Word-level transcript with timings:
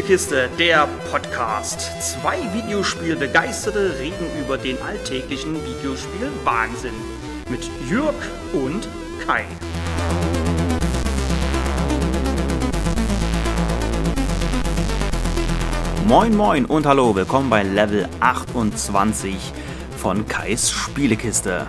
Spielekiste, 0.00 0.48
der 0.58 0.88
Podcast. 1.10 1.90
Zwei 2.00 2.38
Videospielbegeisterte 2.54 3.98
reden 3.98 4.24
über 4.42 4.56
den 4.56 4.80
alltäglichen 4.80 5.54
Videospiel-Wahnsinn. 5.56 6.94
Mit 7.50 7.70
Jürg 7.86 8.14
und 8.54 8.88
Kai. 9.26 9.44
Moin 16.06 16.34
moin 16.34 16.64
und 16.64 16.86
hallo, 16.86 17.14
willkommen 17.14 17.50
bei 17.50 17.62
Level 17.62 18.08
28 18.20 19.52
von 19.98 20.26
Kais 20.26 20.70
Spielekiste. 20.70 21.66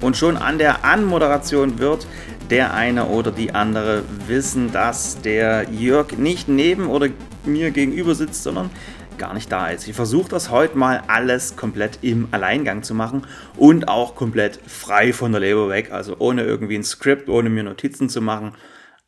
Und 0.00 0.16
schon 0.16 0.36
an 0.36 0.58
der 0.58 0.84
Anmoderation 0.84 1.80
wird 1.80 2.06
der 2.52 2.74
eine 2.74 3.06
oder 3.06 3.30
die 3.30 3.54
andere 3.54 4.04
wissen, 4.26 4.72
dass 4.72 5.22
der 5.22 5.70
Jörg 5.70 6.18
nicht 6.18 6.48
neben 6.48 6.88
oder 6.88 7.08
mir 7.46 7.70
gegenüber 7.70 8.14
sitzt, 8.14 8.42
sondern 8.42 8.68
gar 9.16 9.32
nicht 9.32 9.50
da 9.50 9.68
ist. 9.68 9.88
Ich 9.88 9.96
versuche 9.96 10.28
das 10.28 10.50
heute 10.50 10.76
mal 10.76 11.02
alles 11.06 11.56
komplett 11.56 12.00
im 12.02 12.28
Alleingang 12.30 12.82
zu 12.82 12.94
machen 12.94 13.26
und 13.56 13.88
auch 13.88 14.14
komplett 14.16 14.60
frei 14.66 15.14
von 15.14 15.32
der 15.32 15.40
Leber 15.40 15.70
weg, 15.70 15.92
also 15.92 16.16
ohne 16.18 16.44
irgendwie 16.44 16.74
ein 16.74 16.84
Skript, 16.84 17.30
ohne 17.30 17.48
mir 17.48 17.62
Notizen 17.62 18.10
zu 18.10 18.20
machen. 18.20 18.54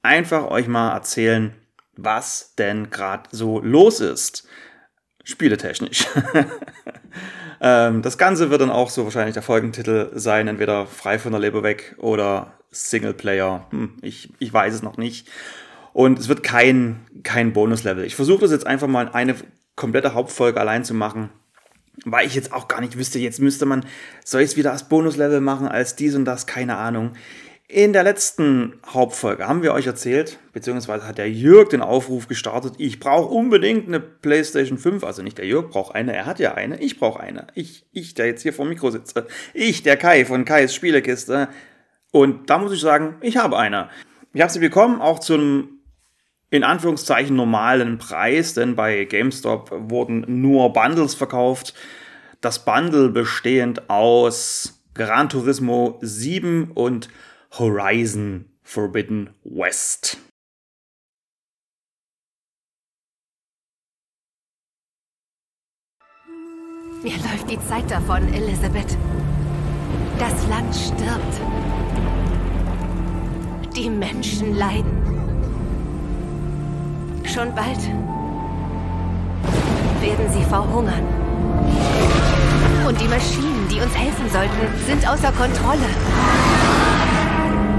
Einfach 0.01 0.51
euch 0.51 0.67
mal 0.67 0.95
erzählen, 0.95 1.55
was 1.97 2.55
denn 2.57 2.89
gerade 2.89 3.29
so 3.31 3.61
los 3.61 4.01
ist. 4.01 4.49
Spieletechnisch. 5.23 6.07
Ähm, 7.61 8.03
das 8.03 8.19
Ganze 8.19 8.51
wird 8.51 8.61
dann 8.61 8.71
auch 8.71 8.91
so 8.91 9.05
wahrscheinlich 9.05 9.33
der 9.33 9.43
Folgentitel 9.43 10.11
sein, 10.15 10.49
entweder 10.49 10.87
frei 10.87 11.19
von 11.19 11.33
der 11.33 11.41
Leber 11.41 11.63
weg 11.63 11.95
oder 11.99 12.59
Singleplayer. 12.75 13.67
Hm, 13.71 13.95
ich, 14.03 14.33
ich 14.39 14.53
weiß 14.53 14.75
es 14.75 14.83
noch 14.83 14.97
nicht. 14.97 15.29
Und 15.93 16.19
es 16.19 16.29
wird 16.29 16.43
kein, 16.43 17.01
kein 17.23 17.53
Bonuslevel. 17.53 18.05
Ich 18.05 18.17
versuche 18.17 18.41
das 18.41 18.51
jetzt 18.51 18.67
einfach 18.67 18.89
mal 18.89 19.09
eine 19.11 19.37
komplette 19.77 20.15
Hauptfolge 20.15 20.61
allein 20.61 20.85
zu 20.85 20.95
machen, 20.95 21.31
weil 22.05 22.27
ich 22.27 22.35
jetzt 22.35 22.53
auch 22.53 22.69
gar 22.69 22.81
nicht 22.81 22.99
wüsste, 22.99 23.19
jetzt 23.19 23.41
müsste 23.41 23.67
man, 23.67 23.87
soll 24.25 24.43
ich 24.43 24.51
es 24.51 24.57
wieder 24.57 24.73
als 24.73 24.89
Bonuslevel 24.89 25.41
machen, 25.41 25.69
als 25.69 25.97
dies 25.97 26.15
und 26.15 26.25
das, 26.25 26.47
keine 26.47 26.77
Ahnung. 26.77 27.13
In 27.67 27.95
der 27.95 28.03
letzten 28.03 28.75
Hauptfolge 28.87 29.49
haben 29.49 29.63
wir 29.63 29.73
euch 29.73 29.87
erzählt, 29.87 30.39
beziehungsweise 30.53 31.09
hat 31.09 31.17
der 31.17 31.31
Jörg 31.31 31.71
den 31.71 31.81
Aufruf 31.81 32.29
gestartet, 32.29 32.75
ich 32.77 33.01
brauche 33.01 33.33
unbedingt 33.33 33.89
eine 33.89 34.01
PlayStation 34.01 34.77
5. 34.77 35.03
Also 35.03 35.23
nicht 35.23 35.39
der 35.39 35.47
Jörg 35.47 35.71
braucht 35.71 35.95
eine, 35.95 36.15
er 36.15 36.27
hat 36.27 36.39
ja 36.41 36.55
eine, 36.55 36.79
ich 36.81 36.99
brauche 36.99 37.21
eine. 37.21 37.47
Ich, 37.55 37.87
ich, 37.91 38.13
der 38.15 38.27
jetzt 38.27 38.43
hier 38.43 38.53
vor 38.53 38.67
dem 38.67 38.69
Mikro 38.69 38.91
sitze. 38.91 39.27
Ich, 39.55 39.83
der 39.83 39.97
Kai 39.97 40.27
von 40.27 40.45
Kais 40.45 40.75
Spielekiste, 40.75 41.49
und 42.15 42.49
da 42.49 42.59
muss 42.59 42.73
ich 42.73 42.81
sagen, 42.81 43.17
ich 43.23 43.39
habe 43.39 43.59
eine. 43.59 43.89
Ich 44.33 44.41
habe 44.41 44.53
sie 44.53 44.61
bekommen, 44.61 45.01
auch 45.01 45.19
zum 45.19 45.81
in 46.49 46.63
Anführungszeichen 46.63 47.35
normalen 47.35 47.99
Preis, 47.99 48.55
denn 48.55 48.77
bei 48.77 49.05
GameStop 49.05 49.73
wurden 49.91 50.25
nur 50.41 50.73
Bundles 50.73 51.17
verkauft. 51.17 51.75
Das 52.41 52.65
Bundle 52.65 53.09
bestehend 53.09 53.91
aus 53.91 54.81
Gran 54.95 55.29
Turismo 55.29 55.99
7 56.03 56.71
und 56.71 57.09
Horizon 57.59 58.45
Forbidden 58.63 59.31
West. 59.43 60.19
Mir 67.03 67.17
läuft 67.17 67.51
die 67.51 67.59
Zeit 67.69 67.91
davon, 67.91 68.33
Elisabeth. 68.33 68.97
Das 70.21 70.47
Land 70.47 70.73
stirbt. 70.77 71.41
Die 73.77 73.91
Menschen 73.91 74.57
leiden. 74.57 75.03
Schon 77.25 77.53
bald 77.57 77.81
werden 80.01 80.33
sie 80.33 80.45
verhungern. 80.45 81.03
Und 82.87 83.01
die 83.01 83.09
Maschinen, 83.09 83.67
die 83.69 83.81
uns 83.81 83.93
helfen 83.97 84.31
sollten, 84.31 84.87
sind 84.87 85.09
außer 85.09 85.33
Kontrolle. 85.33 85.89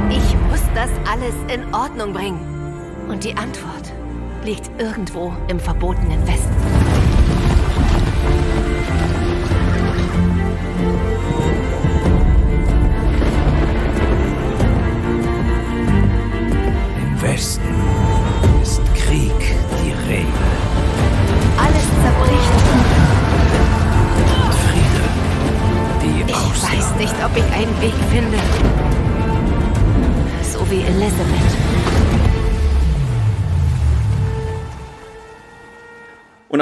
Ich 0.10 0.36
muss 0.50 0.62
das 0.74 0.90
alles 1.10 1.36
in 1.54 1.74
Ordnung 1.74 2.12
bringen. 2.12 2.42
Und 3.08 3.24
die 3.24 3.38
Antwort 3.38 3.94
liegt 4.44 4.70
irgendwo 4.78 5.32
im 5.48 5.62
verbotenen 5.62 6.28
Westen. 6.28 7.55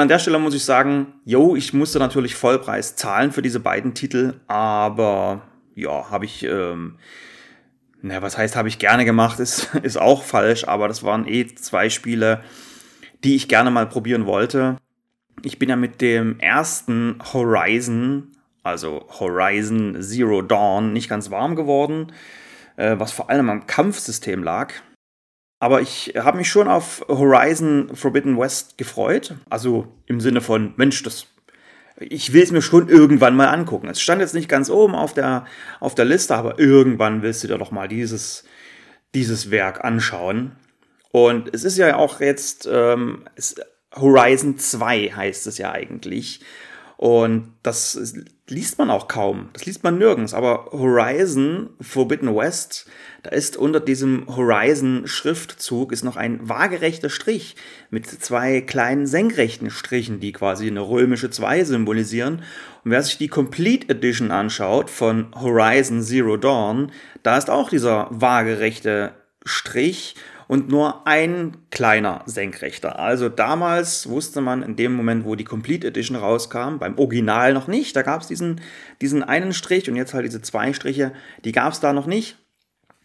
An 0.04 0.08
der 0.08 0.18
Stelle 0.18 0.38
muss 0.38 0.54
ich 0.54 0.66
sagen, 0.66 1.14
yo, 1.24 1.56
ich 1.56 1.72
musste 1.72 1.98
natürlich 1.98 2.34
Vollpreis 2.34 2.94
zahlen 2.94 3.32
für 3.32 3.40
diese 3.40 3.58
beiden 3.58 3.94
Titel, 3.94 4.34
aber 4.48 5.40
ja, 5.74 6.10
habe 6.10 6.26
ich, 6.26 6.42
ähm, 6.44 6.96
na, 8.02 8.20
was 8.20 8.36
heißt, 8.36 8.54
habe 8.54 8.68
ich 8.68 8.78
gerne 8.78 9.06
gemacht, 9.06 9.40
ist, 9.40 9.74
ist 9.82 9.96
auch 9.96 10.22
falsch, 10.22 10.68
aber 10.68 10.88
das 10.88 11.04
waren 11.04 11.26
eh 11.26 11.46
zwei 11.54 11.88
Spiele, 11.88 12.42
die 13.24 13.34
ich 13.34 13.48
gerne 13.48 13.70
mal 13.70 13.86
probieren 13.86 14.26
wollte. 14.26 14.76
Ich 15.42 15.58
bin 15.58 15.70
ja 15.70 15.76
mit 15.76 16.02
dem 16.02 16.38
ersten 16.38 17.18
Horizon, 17.32 18.28
also 18.62 19.06
Horizon 19.08 20.02
Zero 20.02 20.42
Dawn, 20.42 20.92
nicht 20.92 21.08
ganz 21.08 21.30
warm 21.30 21.56
geworden, 21.56 22.12
äh, 22.76 22.98
was 22.98 23.10
vor 23.10 23.30
allem 23.30 23.48
am 23.48 23.66
Kampfsystem 23.66 24.42
lag. 24.42 24.74
Aber 25.58 25.80
ich 25.80 26.14
habe 26.16 26.38
mich 26.38 26.48
schon 26.48 26.68
auf 26.68 27.04
Horizon 27.08 27.90
Forbidden 27.94 28.38
West 28.38 28.76
gefreut. 28.76 29.34
Also 29.48 29.88
im 30.06 30.20
Sinne 30.20 30.40
von, 30.40 30.74
Mensch, 30.76 31.02
das, 31.02 31.26
ich 31.98 32.32
will 32.32 32.42
es 32.42 32.50
mir 32.50 32.62
schon 32.62 32.88
irgendwann 32.88 33.36
mal 33.36 33.48
angucken. 33.48 33.88
Es 33.88 34.00
stand 34.00 34.20
jetzt 34.20 34.34
nicht 34.34 34.48
ganz 34.48 34.68
oben 34.68 34.94
auf 34.94 35.14
der, 35.14 35.46
auf 35.80 35.94
der 35.94 36.04
Liste, 36.04 36.34
aber 36.34 36.58
irgendwann 36.58 37.22
willst 37.22 37.42
du 37.44 37.48
dir 37.48 37.58
doch 37.58 37.70
mal 37.70 37.88
dieses, 37.88 38.44
dieses 39.14 39.50
Werk 39.50 39.84
anschauen. 39.84 40.52
Und 41.12 41.54
es 41.54 41.64
ist 41.64 41.78
ja 41.78 41.96
auch 41.96 42.20
jetzt 42.20 42.68
ähm, 42.70 43.24
es, 43.36 43.54
Horizon 43.94 44.58
2 44.58 45.12
heißt 45.14 45.46
es 45.46 45.58
ja 45.58 45.72
eigentlich. 45.72 46.40
Und 46.96 47.54
das 47.62 48.14
liest 48.48 48.78
man 48.78 48.90
auch 48.90 49.08
kaum. 49.08 49.48
Das 49.54 49.64
liest 49.64 49.84
man 49.84 49.98
nirgends. 49.98 50.34
Aber 50.34 50.68
Horizon 50.72 51.70
Forbidden 51.80 52.34
West, 52.34 52.86
da 53.22 53.30
ist 53.30 53.56
unter 53.56 53.80
diesem 53.80 54.26
Horizon-Schriftzug 54.26 55.92
ist 55.92 56.04
noch 56.04 56.16
ein 56.16 56.46
waagerechter 56.46 57.08
Strich 57.08 57.56
mit 57.90 58.06
zwei 58.06 58.60
kleinen 58.60 59.06
senkrechten 59.06 59.70
Strichen, 59.70 60.20
die 60.20 60.32
quasi 60.32 60.66
eine 60.66 60.82
römische 60.82 61.30
2 61.30 61.64
symbolisieren. 61.64 62.42
Und 62.84 62.90
wer 62.90 63.02
sich 63.02 63.16
die 63.16 63.28
Complete 63.28 63.88
Edition 63.88 64.30
anschaut 64.30 64.90
von 64.90 65.28
Horizon 65.34 66.02
Zero 66.02 66.36
Dawn, 66.36 66.92
da 67.22 67.38
ist 67.38 67.48
auch 67.48 67.70
dieser 67.70 68.08
waagerechte 68.10 69.14
Strich 69.46 70.16
und 70.48 70.68
nur 70.68 71.06
ein 71.06 71.56
kleiner 71.70 72.22
senkrechter. 72.26 72.98
Also 72.98 73.28
damals 73.28 74.08
wusste 74.08 74.40
man 74.40 74.62
in 74.62 74.76
dem 74.76 74.94
Moment, 74.94 75.24
wo 75.24 75.34
die 75.34 75.44
Complete 75.44 75.88
Edition 75.88 76.16
rauskam, 76.16 76.78
beim 76.78 76.98
Original 76.98 77.54
noch 77.54 77.68
nicht, 77.68 77.96
da 77.96 78.02
gab 78.02 78.22
es 78.22 78.28
diesen, 78.28 78.60
diesen 79.00 79.22
einen 79.22 79.52
Strich 79.52 79.88
und 79.88 79.96
jetzt 79.96 80.14
halt 80.14 80.24
diese 80.24 80.42
zwei 80.42 80.72
Striche, 80.72 81.12
die 81.44 81.52
gab 81.52 81.72
es 81.72 81.80
da 81.80 81.92
noch 81.92 82.06
nicht. 82.06 82.38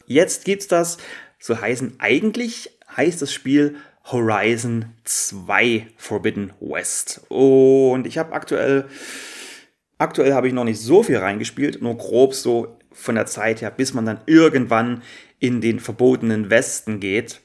Jetzt 0.06 0.46
gibt's 0.46 0.68
das, 0.68 0.98
so 1.40 1.60
heißen 1.60 1.96
eigentlich 2.00 2.72
heißt 2.96 3.22
das 3.22 3.32
Spiel 3.32 3.76
Horizon 4.06 4.86
2 5.04 5.88
Forbidden 5.98 6.54
West. 6.60 7.22
Und 7.30 8.08
ich 8.08 8.18
habe 8.18 8.34
aktuell, 8.34 8.86
aktuell 9.98 10.34
habe 10.34 10.48
ich 10.48 10.54
noch 10.54 10.64
nicht 10.64 10.80
so 10.80 11.04
viel 11.04 11.18
reingespielt, 11.18 11.82
nur 11.82 11.96
grob 11.96 12.34
so 12.34 12.80
von 12.92 13.16
der 13.16 13.28
Zeit 13.28 13.62
her, 13.62 13.72
bis 13.72 13.94
man 13.94 14.06
dann 14.06 14.22
irgendwann 14.26 15.04
in 15.40 15.62
den 15.62 15.80
verbotenen 15.80 16.50
Westen 16.50 17.00
geht. 17.00 17.42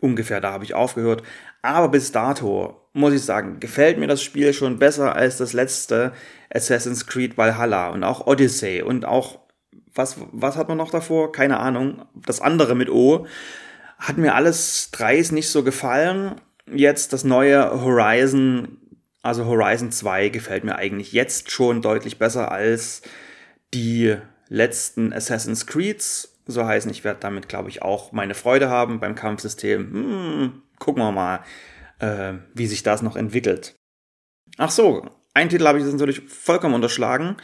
Ungefähr 0.00 0.40
da 0.40 0.52
habe 0.52 0.64
ich 0.64 0.74
aufgehört. 0.74 1.22
Aber 1.62 1.88
bis 1.88 2.12
dato, 2.12 2.80
muss 2.92 3.12
ich 3.12 3.22
sagen, 3.22 3.60
gefällt 3.60 3.98
mir 3.98 4.06
das 4.06 4.22
Spiel 4.22 4.52
schon 4.52 4.78
besser 4.78 5.14
als 5.14 5.36
das 5.36 5.52
letzte 5.52 6.12
Assassin's 6.52 7.06
Creed 7.06 7.36
Valhalla 7.36 7.90
und 7.90 8.02
auch 8.02 8.26
Odyssey 8.26 8.82
und 8.82 9.04
auch, 9.04 9.40
was, 9.94 10.16
was 10.32 10.56
hat 10.56 10.68
man 10.68 10.78
noch 10.78 10.90
davor? 10.90 11.32
Keine 11.32 11.58
Ahnung. 11.60 12.04
Das 12.14 12.40
andere 12.40 12.74
mit 12.74 12.90
O. 12.90 13.26
Hat 13.98 14.16
mir 14.16 14.34
alles 14.34 14.90
dreis 14.90 15.30
nicht 15.30 15.50
so 15.50 15.62
gefallen. 15.62 16.36
Jetzt 16.72 17.12
das 17.12 17.24
neue 17.24 17.82
Horizon, 17.82 18.78
also 19.22 19.44
Horizon 19.44 19.92
2, 19.92 20.30
gefällt 20.30 20.64
mir 20.64 20.76
eigentlich 20.76 21.12
jetzt 21.12 21.50
schon 21.50 21.82
deutlich 21.82 22.18
besser 22.18 22.50
als 22.50 23.02
die 23.74 24.16
letzten 24.48 25.12
Assassin's 25.12 25.66
Creeds 25.66 26.39
so 26.50 26.66
heißen. 26.66 26.90
Ich 26.90 27.04
werde 27.04 27.20
damit, 27.20 27.48
glaube 27.48 27.68
ich, 27.68 27.82
auch 27.82 28.12
meine 28.12 28.34
Freude 28.34 28.68
haben 28.68 29.00
beim 29.00 29.14
Kampfsystem. 29.14 29.92
Hm, 29.92 30.62
gucken 30.78 31.02
wir 31.02 31.12
mal. 31.12 31.40
äh, 32.00 32.34
wie 32.54 32.66
sich 32.66 32.82
das 32.82 33.02
noch 33.02 33.16
entwickelt. 33.16 33.76
Ach 34.58 34.70
so, 34.70 35.08
ein 35.34 35.48
Titel 35.48 35.66
habe 35.66 35.78
ich 35.78 35.84
jetzt 35.84 35.92
natürlich 35.92 36.20
vollkommen 36.26 36.74
unterschlagen. 36.74 37.36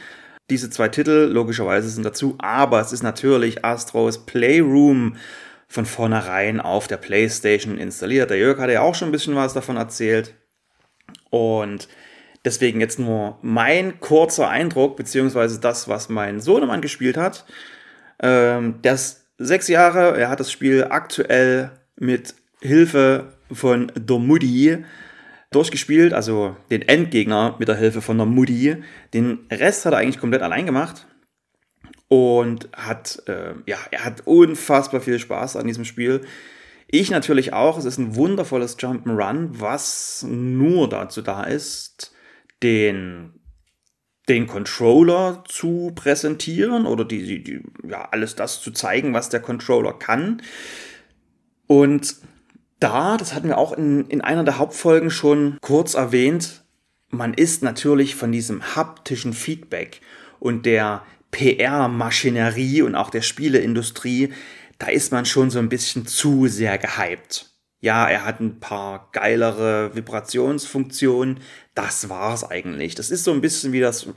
Diese 0.49 0.69
zwei 0.69 0.89
Titel, 0.89 1.29
logischerweise, 1.31 1.89
sind 1.89 2.05
dazu, 2.05 2.35
aber 2.39 2.79
es 2.79 2.91
ist 2.91 3.03
natürlich 3.03 3.65
Astros 3.65 4.25
Playroom 4.25 5.15
von 5.67 5.85
vornherein 5.85 6.61
auf 6.61 6.87
der 6.87 6.97
PlayStation 6.97 7.77
installiert. 7.77 8.29
Der 8.29 8.37
Jörg 8.37 8.59
hatte 8.59 8.73
ja 8.73 8.81
auch 8.81 8.95
schon 8.95 9.09
ein 9.09 9.11
bisschen 9.11 9.35
was 9.35 9.53
davon 9.53 9.75
erzählt. 9.75 10.35
Und 11.29 11.89
deswegen 12.45 12.79
jetzt 12.79 12.99
nur 12.99 13.37
mein 13.41 13.99
kurzer 13.99 14.47
Eindruck, 14.47 14.95
beziehungsweise 14.95 15.59
das, 15.59 15.89
was 15.89 16.07
mein 16.07 16.39
Sohnemann 16.39 16.81
gespielt 16.81 17.17
hat. 17.17 17.45
Ähm, 18.21 18.81
der 18.81 18.93
ist 18.93 19.25
sechs 19.37 19.67
Jahre, 19.67 20.17
er 20.17 20.29
hat 20.29 20.39
das 20.39 20.51
Spiel 20.51 20.85
aktuell 20.89 21.71
mit 21.95 22.35
Hilfe 22.61 23.33
von 23.51 23.91
der 23.95 24.19
Mutti 24.19 24.83
durchgespielt, 25.51 26.13
also 26.13 26.57
den 26.69 26.81
Endgegner 26.81 27.55
mit 27.59 27.67
der 27.67 27.75
Hilfe 27.75 28.01
von 28.01 28.17
der 28.17 28.25
Mutti. 28.25 28.77
Den 29.13 29.39
Rest 29.51 29.85
hat 29.85 29.93
er 29.93 29.99
eigentlich 29.99 30.19
komplett 30.19 30.41
allein 30.41 30.65
gemacht 30.65 31.07
und 32.07 32.69
hat, 32.73 33.23
äh, 33.27 33.53
ja, 33.65 33.77
er 33.91 34.05
hat 34.05 34.25
unfassbar 34.25 35.01
viel 35.01 35.19
Spaß 35.19 35.55
an 35.55 35.67
diesem 35.67 35.85
Spiel. 35.85 36.21
Ich 36.89 37.11
natürlich 37.11 37.53
auch. 37.53 37.77
Es 37.77 37.85
ist 37.85 37.97
ein 37.97 38.15
wundervolles 38.15 38.77
Jump'n'Run, 38.79 39.49
was 39.51 40.25
nur 40.27 40.87
dazu 40.89 41.21
da 41.21 41.43
ist, 41.43 42.13
den 42.63 43.36
den 44.29 44.47
Controller 44.47 45.43
zu 45.47 45.91
präsentieren 45.95 46.85
oder 46.85 47.05
die, 47.05 47.25
die, 47.25 47.43
die, 47.43 47.61
ja, 47.87 48.09
alles 48.11 48.35
das 48.35 48.61
zu 48.61 48.71
zeigen, 48.71 49.13
was 49.13 49.29
der 49.29 49.39
Controller 49.39 49.93
kann. 49.93 50.41
Und 51.65 52.15
da, 52.79 53.17
das 53.17 53.33
hatten 53.33 53.47
wir 53.47 53.57
auch 53.57 53.73
in, 53.73 54.05
in 54.07 54.21
einer 54.21 54.43
der 54.43 54.57
Hauptfolgen 54.57 55.09
schon 55.11 55.57
kurz 55.61 55.93
erwähnt, 55.93 56.63
man 57.09 57.33
ist 57.33 57.63
natürlich 57.63 58.15
von 58.15 58.31
diesem 58.31 58.75
haptischen 58.75 59.33
Feedback 59.33 60.01
und 60.39 60.65
der 60.65 61.03
PR-Maschinerie 61.31 62.81
und 62.81 62.95
auch 62.95 63.09
der 63.09 63.21
Spieleindustrie, 63.21 64.33
da 64.77 64.87
ist 64.87 65.11
man 65.11 65.25
schon 65.25 65.49
so 65.49 65.59
ein 65.59 65.69
bisschen 65.69 66.05
zu 66.05 66.47
sehr 66.47 66.77
gehypt. 66.77 67.56
Ja, 67.79 68.07
er 68.07 68.25
hat 68.25 68.39
ein 68.39 68.59
paar 68.59 69.09
geilere 69.11 69.95
Vibrationsfunktionen. 69.95 71.39
Das 71.75 72.09
war's 72.09 72.43
eigentlich. 72.43 72.95
Das 72.95 73.11
ist 73.11 73.23
so 73.23 73.31
ein 73.31 73.41
bisschen 73.41 73.71
wie 73.71 73.79
das 73.79 74.07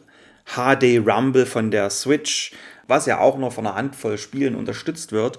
HD 0.46 0.98
Rumble 1.06 1.46
von 1.46 1.70
der 1.70 1.90
Switch, 1.90 2.52
was 2.88 3.06
ja 3.06 3.18
auch 3.18 3.38
noch 3.38 3.52
von 3.52 3.66
einer 3.66 3.76
Handvoll 3.76 4.16
Spielen 4.16 4.54
unterstützt 4.54 5.12
wird. 5.12 5.38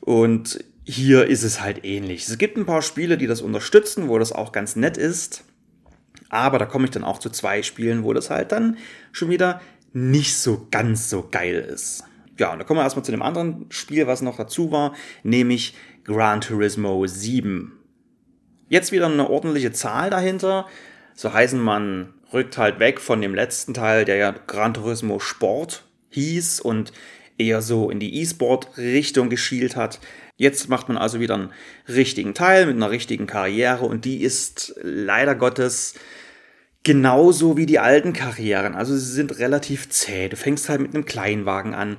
Und 0.00 0.64
hier 0.84 1.26
ist 1.26 1.44
es 1.44 1.60
halt 1.60 1.84
ähnlich. 1.84 2.26
Es 2.26 2.38
gibt 2.38 2.56
ein 2.56 2.66
paar 2.66 2.82
Spiele, 2.82 3.16
die 3.16 3.28
das 3.28 3.40
unterstützen, 3.40 4.08
wo 4.08 4.18
das 4.18 4.32
auch 4.32 4.50
ganz 4.50 4.74
nett 4.74 4.96
ist. 4.96 5.44
Aber 6.28 6.58
da 6.58 6.66
komme 6.66 6.86
ich 6.86 6.90
dann 6.90 7.04
auch 7.04 7.18
zu 7.18 7.30
zwei 7.30 7.62
Spielen, 7.62 8.02
wo 8.02 8.12
das 8.12 8.30
halt 8.30 8.50
dann 8.52 8.78
schon 9.12 9.30
wieder 9.30 9.60
nicht 9.92 10.36
so 10.36 10.66
ganz 10.70 11.08
so 11.08 11.28
geil 11.30 11.56
ist. 11.56 12.04
Ja, 12.38 12.52
und 12.52 12.58
da 12.58 12.64
kommen 12.64 12.80
wir 12.80 12.84
erstmal 12.84 13.04
zu 13.04 13.12
dem 13.12 13.22
anderen 13.22 13.66
Spiel, 13.68 14.06
was 14.06 14.22
noch 14.22 14.36
dazu 14.36 14.72
war, 14.72 14.94
nämlich 15.22 15.74
Gran 16.04 16.40
Turismo 16.40 17.06
7. 17.06 17.72
Jetzt 18.68 18.90
wieder 18.90 19.06
eine 19.06 19.30
ordentliche 19.30 19.72
Zahl 19.72 20.10
dahinter. 20.10 20.66
So 21.14 21.32
heißen 21.32 21.60
man 21.60 22.14
rückt 22.32 22.58
halt 22.58 22.80
weg 22.80 23.00
von 23.00 23.20
dem 23.20 23.34
letzten 23.34 23.72
Teil, 23.74 24.04
der 24.04 24.16
ja 24.16 24.34
Gran 24.46 24.74
Turismo 24.74 25.20
Sport 25.20 25.84
hieß 26.10 26.60
und 26.60 26.92
eher 27.38 27.62
so 27.62 27.90
in 27.90 28.00
die 28.00 28.20
E-Sport-Richtung 28.20 29.30
geschielt 29.30 29.76
hat. 29.76 30.00
Jetzt 30.36 30.68
macht 30.68 30.88
man 30.88 30.96
also 30.96 31.20
wieder 31.20 31.34
einen 31.34 31.52
richtigen 31.88 32.34
Teil 32.34 32.66
mit 32.66 32.74
einer 32.74 32.90
richtigen 32.90 33.26
Karriere 33.26 33.84
und 33.84 34.04
die 34.04 34.22
ist 34.22 34.74
leider 34.82 35.34
Gottes 35.34 35.94
genauso 36.82 37.56
wie 37.56 37.66
die 37.66 37.78
alten 37.78 38.12
Karrieren. 38.12 38.74
Also 38.74 38.96
sie 38.96 39.12
sind 39.12 39.38
relativ 39.38 39.88
zäh. 39.90 40.28
Du 40.28 40.36
fängst 40.36 40.68
halt 40.68 40.80
mit 40.80 40.94
einem 40.94 41.04
Kleinwagen 41.04 41.74
an. 41.74 41.98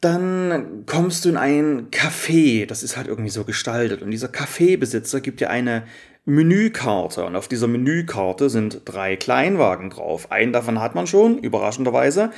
Dann 0.00 0.84
kommst 0.86 1.24
du 1.24 1.28
in 1.28 1.36
ein 1.36 1.90
Café, 1.90 2.66
das 2.66 2.82
ist 2.82 2.96
halt 2.96 3.06
irgendwie 3.06 3.30
so 3.30 3.44
gestaltet. 3.44 4.00
Und 4.00 4.10
dieser 4.10 4.28
Kaffeebesitzer 4.28 5.20
gibt 5.20 5.40
dir 5.40 5.50
eine 5.50 5.84
Menükarte. 6.24 7.24
Und 7.24 7.36
auf 7.36 7.48
dieser 7.48 7.66
Menükarte 7.66 8.48
sind 8.48 8.82
drei 8.84 9.16
Kleinwagen 9.16 9.90
drauf. 9.90 10.32
Einen 10.32 10.52
davon 10.52 10.80
hat 10.80 10.94
man 10.94 11.06
schon, 11.06 11.38
überraschenderweise. 11.38 12.30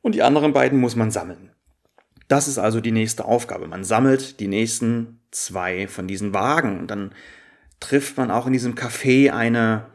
Und 0.00 0.14
die 0.14 0.22
anderen 0.22 0.52
beiden 0.52 0.78
muss 0.78 0.96
man 0.96 1.10
sammeln. 1.10 1.50
Das 2.28 2.46
ist 2.46 2.58
also 2.58 2.80
die 2.80 2.92
nächste 2.92 3.24
Aufgabe. 3.24 3.66
Man 3.66 3.84
sammelt 3.84 4.38
die 4.38 4.48
nächsten 4.48 5.20
zwei 5.30 5.88
von 5.88 6.06
diesen 6.06 6.34
Wagen. 6.34 6.78
Und 6.78 6.90
dann 6.90 7.12
trifft 7.80 8.16
man 8.16 8.30
auch 8.30 8.46
in 8.46 8.52
diesem 8.52 8.74
Café 8.74 9.32
eine 9.32 9.86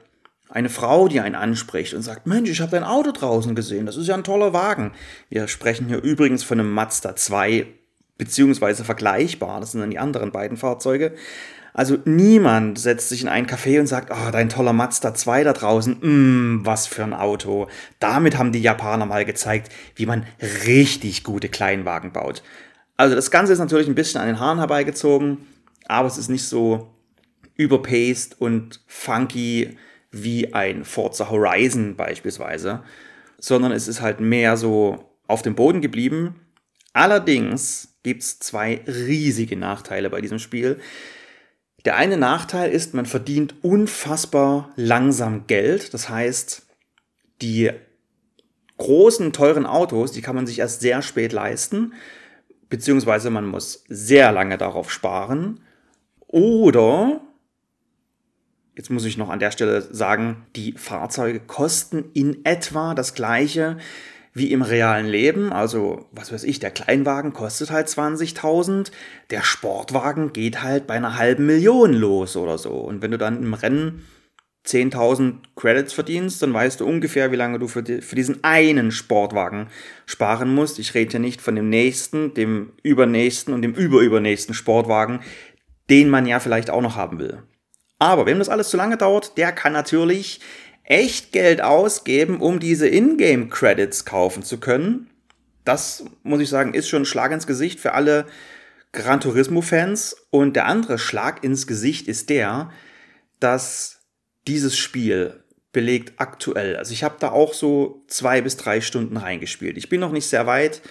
eine 0.54 0.70
Frau, 0.70 1.08
die 1.08 1.20
einen 1.20 1.34
anspricht 1.34 1.96
und 1.96 2.04
sagt, 2.04 2.28
Mensch, 2.28 2.48
ich 2.48 2.62
habe 2.62 2.72
dein 2.72 2.84
Auto 2.84 3.12
draußen 3.12 3.56
gesehen, 3.56 3.88
das 3.88 3.98
ist 3.98 4.08
ja 4.08 4.14
ein 4.14 4.24
toller 4.24 4.54
Wagen. 4.54 4.92
Wir 5.30 5.48
sprechen 5.48 5.88
hier 5.88 6.02
übrigens 6.02 6.44
von 6.44 6.60
einem 6.60 6.72
Mazda 6.72 7.16
2, 7.16 7.66
beziehungsweise 8.20 8.84
vergleichbar, 8.84 9.60
das 9.60 9.72
sind 9.72 9.82
dann 9.82 9.90
die 9.90 9.98
anderen 9.98 10.32
beiden 10.32 10.56
Fahrzeuge. 10.56 11.16
Also 11.74 11.98
niemand 12.06 12.78
setzt 12.78 13.10
sich 13.10 13.24
in 13.24 13.28
ein 13.28 13.48
Café 13.48 13.80
und 13.80 13.88
sagt, 13.88 14.12
oh, 14.12 14.30
dein 14.32 14.48
toller 14.48 14.74
Mazda 14.74 15.16
2 15.16 15.44
da 15.44 15.54
draußen, 15.54 15.98
mm, 16.02 16.66
was 16.68 16.86
für 16.86 17.04
ein 17.04 17.16
Auto. 17.16 17.68
Damit 18.00 18.38
haben 18.38 18.52
die 18.52 18.62
Japaner 18.62 19.08
mal 19.08 19.26
gezeigt, 19.26 19.72
wie 19.96 20.06
man 20.06 20.28
richtig 20.68 21.24
gute 21.24 21.50
Kleinwagen 21.50 22.14
baut. 22.14 22.44
Also 22.96 23.16
das 23.16 23.32
Ganze 23.32 23.54
ist 23.54 23.60
natürlich 23.60 23.88
ein 23.88 23.96
bisschen 23.96 24.22
an 24.22 24.28
den 24.28 24.40
Haaren 24.40 24.60
herbeigezogen, 24.60 25.48
aber 25.88 26.08
es 26.08 26.20
ist 26.20 26.30
nicht 26.30 26.46
so 26.46 26.94
überpaced 27.56 28.40
und 28.40 28.82
funky, 28.86 29.76
wie 30.14 30.54
ein 30.54 30.86
Forza 30.86 31.30
Horizon 31.30 31.96
beispielsweise, 31.96 32.84
sondern 33.40 33.74
es 33.74 33.88
ist 33.88 34.00
halt 34.00 34.22
mehr 34.22 34.56
so 34.56 35.10
auf 35.28 35.42
dem 35.42 35.56
Boden 35.56 35.82
geblieben. 35.82 36.40
Allerdings 36.94 37.98
gibt 38.04 38.22
es 38.22 38.40
zwei 38.40 38.82
riesige 38.86 39.58
Nachteile 39.58 40.10
bei 40.10 40.22
diesem 40.22 40.40
Spiel. 40.40 40.80
Der 41.84 41.98
eine 41.98 42.16
Nachteil 42.16 42.72
ist, 42.72 42.94
man 42.94 43.06
verdient 43.06 43.56
unfassbar 43.64 44.72
langsam 44.76 45.48
Geld. 45.48 45.94
Das 45.94 46.08
heißt, 46.10 46.62
die 47.42 47.72
großen, 48.78 49.34
teuren 49.34 49.66
Autos, 49.66 50.12
die 50.12 50.22
kann 50.22 50.36
man 50.36 50.48
sich 50.48 50.60
erst 50.60 50.82
sehr 50.82 51.02
spät 51.02 51.34
leisten, 51.34 51.94
beziehungsweise 52.70 53.30
man 53.30 53.46
muss 53.46 53.84
sehr 53.88 54.32
lange 54.32 54.58
darauf 54.58 54.92
sparen. 54.92 55.60
Oder 56.28 57.22
Jetzt 58.76 58.90
muss 58.90 59.06
ich 59.06 59.18
noch 59.18 59.30
an 59.30 59.40
der 59.40 59.52
Stelle 59.52 59.82
sagen, 59.82 60.46
die 60.56 60.74
Fahrzeuge 60.74 61.40
kosten 61.40 62.06
in 62.14 62.44
etwa 62.44 62.96
das 62.96 63.14
gleiche 63.14 63.78
wie 64.34 64.52
im 64.52 64.64
realen 64.64 65.06
Leben. 65.06 65.54
Also, 65.54 66.08
was 66.12 66.32
weiß 66.32 66.44
ich, 66.44 66.60
der 66.60 66.72
Kleinwagen 66.72 67.34
kostet 67.34 67.72
halt 67.72 67.88
20.000, 67.88 68.92
der 69.30 69.44
Sportwagen 69.44 70.34
geht 70.34 70.64
halt 70.64 70.88
bei 70.88 70.96
einer 70.96 71.18
halben 71.18 71.46
Million 71.46 71.94
los 71.94 72.36
oder 72.36 72.58
so. 72.58 72.72
Und 72.72 73.04
wenn 73.04 73.12
du 73.12 73.20
dann 73.20 73.44
im 73.44 73.54
Rennen 73.54 74.06
10.000 74.66 75.36
Credits 75.56 75.94
verdienst, 75.94 76.42
dann 76.42 76.54
weißt 76.54 76.80
du 76.80 76.88
ungefähr, 76.88 77.32
wie 77.32 77.36
lange 77.36 77.60
du 77.60 77.68
für, 77.68 77.84
die, 77.84 78.02
für 78.02 78.16
diesen 78.16 78.44
einen 78.44 78.92
Sportwagen 78.92 79.68
sparen 80.06 80.54
musst. 80.54 80.80
Ich 80.80 80.96
rede 80.96 81.12
hier 81.12 81.20
nicht 81.20 81.42
von 81.42 81.56
dem 81.56 81.70
nächsten, 81.70 82.34
dem 82.34 82.72
übernächsten 82.82 83.54
und 83.54 83.62
dem 83.62 83.74
überübernächsten 83.74 84.56
Sportwagen, 84.56 85.20
den 85.90 86.10
man 86.10 86.26
ja 86.26 86.40
vielleicht 86.40 86.70
auch 86.70 86.82
noch 86.82 86.96
haben 86.96 87.20
will. 87.20 87.44
Aber 88.04 88.26
wem 88.26 88.40
das 88.40 88.50
alles 88.50 88.68
zu 88.68 88.76
lange 88.76 88.98
dauert, 88.98 89.38
der 89.38 89.54
kann 89.54 89.72
natürlich 89.72 90.42
echt 90.84 91.32
Geld 91.32 91.62
ausgeben, 91.62 92.42
um 92.42 92.60
diese 92.60 92.86
Ingame-Credits 92.86 94.04
kaufen 94.04 94.44
zu 94.44 94.60
können. 94.60 95.10
Das, 95.64 96.04
muss 96.22 96.42
ich 96.42 96.50
sagen, 96.50 96.74
ist 96.74 96.90
schon 96.90 97.04
ein 97.04 97.06
Schlag 97.06 97.32
ins 97.32 97.48
Gesicht 97.48 97.80
für 97.80 97.94
alle 97.94 98.26
Gran 98.92 99.22
Turismo-Fans. 99.22 100.18
Und 100.32 100.58
der 100.58 100.66
andere 100.66 101.00
Schlag 101.00 101.46
ins 101.46 101.66
Gesicht 101.66 102.10
ist 102.10 102.30
der, 102.30 102.72
dass 103.40 104.02
dieses 104.50 104.78
Spiel 104.78 105.42
belegt 105.72 106.16
aktuell. 106.18 106.76
Also 106.76 106.92
ich 106.92 107.06
habe 107.06 107.16
da 107.22 107.32
auch 107.32 107.54
so 107.54 108.04
zwei 108.10 108.42
bis 108.42 108.58
drei 108.58 108.82
Stunden 108.82 109.16
reingespielt. 109.16 109.78
Ich 109.78 109.88
bin 109.88 110.02
noch 110.02 110.12
nicht 110.12 110.28
sehr 110.28 110.46
weit. 110.46 110.82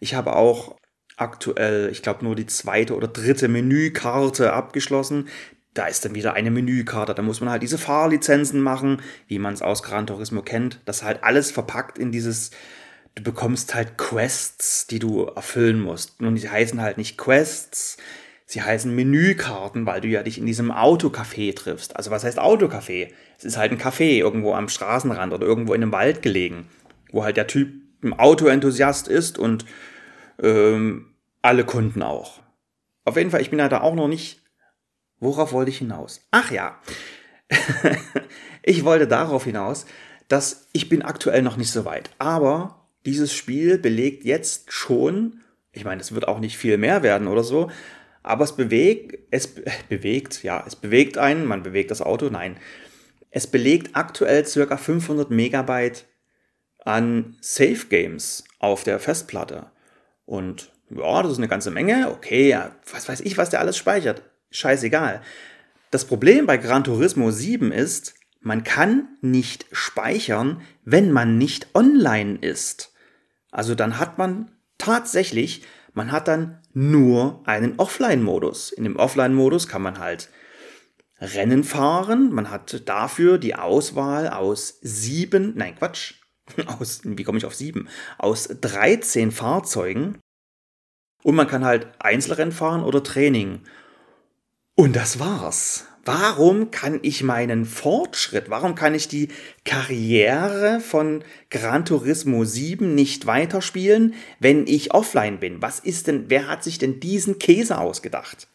Ich 0.00 0.14
habe 0.14 0.34
auch 0.36 0.78
aktuell, 1.18 1.90
ich 1.92 2.00
glaube, 2.00 2.24
nur 2.24 2.34
die 2.34 2.46
zweite 2.46 2.96
oder 2.96 3.08
dritte 3.08 3.48
Menükarte 3.48 4.54
abgeschlossen 4.54 5.28
da 5.74 5.86
ist 5.86 6.04
dann 6.04 6.14
wieder 6.14 6.34
eine 6.34 6.50
Menükarte. 6.50 7.14
Da 7.14 7.22
muss 7.22 7.40
man 7.40 7.50
halt 7.50 7.62
diese 7.62 7.78
Fahrlizenzen 7.78 8.60
machen, 8.60 9.00
wie 9.26 9.38
man 9.38 9.54
es 9.54 9.62
aus 9.62 9.82
Gran 9.82 10.06
Turismo 10.06 10.42
kennt. 10.42 10.80
Das 10.84 11.02
halt 11.02 11.24
alles 11.24 11.50
verpackt 11.50 11.98
in 11.98 12.12
dieses, 12.12 12.50
du 13.14 13.22
bekommst 13.22 13.74
halt 13.74 13.96
Quests, 13.96 14.86
die 14.86 14.98
du 14.98 15.24
erfüllen 15.24 15.80
musst. 15.80 16.20
Und 16.20 16.34
die 16.34 16.48
heißen 16.48 16.80
halt 16.82 16.98
nicht 16.98 17.16
Quests, 17.16 17.96
sie 18.44 18.62
heißen 18.62 18.94
Menükarten, 18.94 19.86
weil 19.86 20.02
du 20.02 20.08
ja 20.08 20.22
dich 20.22 20.36
in 20.36 20.46
diesem 20.46 20.70
Autocafé 20.70 21.54
triffst. 21.56 21.96
Also 21.96 22.10
was 22.10 22.24
heißt 22.24 22.38
Autocafé? 22.38 23.10
Es 23.38 23.44
ist 23.44 23.56
halt 23.56 23.72
ein 23.72 23.80
Café 23.80 24.18
irgendwo 24.18 24.54
am 24.54 24.68
Straßenrand 24.68 25.32
oder 25.32 25.46
irgendwo 25.46 25.72
in 25.72 25.82
einem 25.82 25.92
Wald 25.92 26.20
gelegen, 26.20 26.66
wo 27.10 27.24
halt 27.24 27.38
der 27.38 27.46
Typ 27.46 27.72
ein 28.04 28.12
Autoenthusiast 28.12 29.08
ist 29.08 29.38
und 29.38 29.64
ähm, 30.42 31.14
alle 31.40 31.64
Kunden 31.64 32.02
auch. 32.02 32.40
Auf 33.04 33.16
jeden 33.16 33.30
Fall, 33.30 33.40
ich 33.40 33.50
bin 33.50 33.60
halt 33.60 33.72
da 33.72 33.80
auch 33.80 33.94
noch 33.94 34.08
nicht 34.08 34.41
Worauf 35.22 35.52
wollte 35.52 35.70
ich 35.70 35.78
hinaus? 35.78 36.26
Ach 36.32 36.50
ja, 36.50 36.80
ich 38.64 38.84
wollte 38.84 39.06
darauf 39.06 39.44
hinaus, 39.44 39.86
dass 40.26 40.66
ich 40.72 40.88
bin 40.88 41.02
aktuell 41.02 41.42
noch 41.42 41.56
nicht 41.56 41.70
so 41.70 41.84
weit. 41.84 42.10
Aber 42.18 42.88
dieses 43.06 43.32
Spiel 43.32 43.78
belegt 43.78 44.24
jetzt 44.24 44.72
schon, 44.72 45.40
ich 45.70 45.84
meine, 45.84 46.00
es 46.00 46.12
wird 46.12 46.26
auch 46.26 46.40
nicht 46.40 46.58
viel 46.58 46.76
mehr 46.76 47.04
werden 47.04 47.28
oder 47.28 47.44
so, 47.44 47.70
aber 48.24 48.42
es 48.42 48.56
bewegt, 48.56 49.16
es 49.30 49.48
bewegt, 49.88 50.42
ja, 50.42 50.64
es 50.66 50.74
bewegt 50.74 51.18
einen, 51.18 51.44
man 51.44 51.62
bewegt 51.62 51.92
das 51.92 52.02
Auto, 52.02 52.28
nein. 52.28 52.56
Es 53.30 53.46
belegt 53.46 53.94
aktuell 53.94 54.44
circa 54.44 54.76
500 54.76 55.30
Megabyte 55.30 56.04
an 56.84 57.36
Safe 57.40 57.86
Games 57.88 58.42
auf 58.58 58.82
der 58.82 58.98
Festplatte. 58.98 59.70
Und 60.26 60.72
ja, 60.90 61.22
das 61.22 61.30
ist 61.30 61.38
eine 61.38 61.46
ganze 61.46 61.70
Menge. 61.70 62.10
Okay, 62.10 62.48
ja, 62.48 62.74
was 62.92 63.08
weiß 63.08 63.20
ich, 63.20 63.38
was 63.38 63.50
der 63.50 63.60
alles 63.60 63.76
speichert. 63.76 64.24
Scheißegal. 64.52 65.22
Das 65.90 66.04
Problem 66.06 66.46
bei 66.46 66.56
Gran 66.56 66.84
Turismo 66.84 67.30
7 67.30 67.72
ist, 67.72 68.14
man 68.40 68.64
kann 68.64 69.08
nicht 69.20 69.66
speichern, 69.72 70.62
wenn 70.84 71.12
man 71.12 71.38
nicht 71.38 71.68
online 71.74 72.38
ist. 72.40 72.92
Also 73.50 73.74
dann 73.74 73.98
hat 73.98 74.18
man 74.18 74.50
tatsächlich, 74.78 75.62
man 75.92 76.10
hat 76.10 76.28
dann 76.28 76.60
nur 76.72 77.42
einen 77.46 77.78
Offline-Modus. 77.78 78.72
In 78.72 78.84
dem 78.84 78.96
Offline-Modus 78.96 79.68
kann 79.68 79.82
man 79.82 79.98
halt 79.98 80.30
Rennen 81.20 81.62
fahren. 81.62 82.32
Man 82.32 82.50
hat 82.50 82.88
dafür 82.88 83.38
die 83.38 83.54
Auswahl 83.54 84.28
aus 84.28 84.78
sieben, 84.80 85.52
nein 85.56 85.76
Quatsch, 85.76 86.14
aus, 86.66 87.02
wie 87.04 87.22
komme 87.24 87.38
ich 87.38 87.44
auf 87.44 87.54
sieben? 87.54 87.88
Aus 88.18 88.48
13 88.48 89.30
Fahrzeugen. 89.30 90.18
Und 91.22 91.36
man 91.36 91.46
kann 91.46 91.64
halt 91.64 91.86
Einzelrennen 92.00 92.52
fahren 92.52 92.82
oder 92.82 93.02
Training. 93.04 93.60
Und 94.74 94.96
das 94.96 95.18
war's. 95.18 95.86
Warum 96.04 96.72
kann 96.72 96.98
ich 97.02 97.22
meinen 97.22 97.64
Fortschritt, 97.64 98.50
warum 98.50 98.74
kann 98.74 98.92
ich 98.94 99.06
die 99.06 99.28
Karriere 99.64 100.80
von 100.80 101.22
Gran 101.48 101.84
Turismo 101.84 102.44
7 102.44 102.92
nicht 102.92 103.26
weiterspielen, 103.26 104.14
wenn 104.40 104.66
ich 104.66 104.92
offline 104.92 105.38
bin? 105.38 105.62
Was 105.62 105.78
ist 105.78 106.08
denn, 106.08 106.24
wer 106.28 106.48
hat 106.48 106.64
sich 106.64 106.78
denn 106.78 106.98
diesen 106.98 107.38
Käse 107.38 107.78
ausgedacht? 107.78 108.48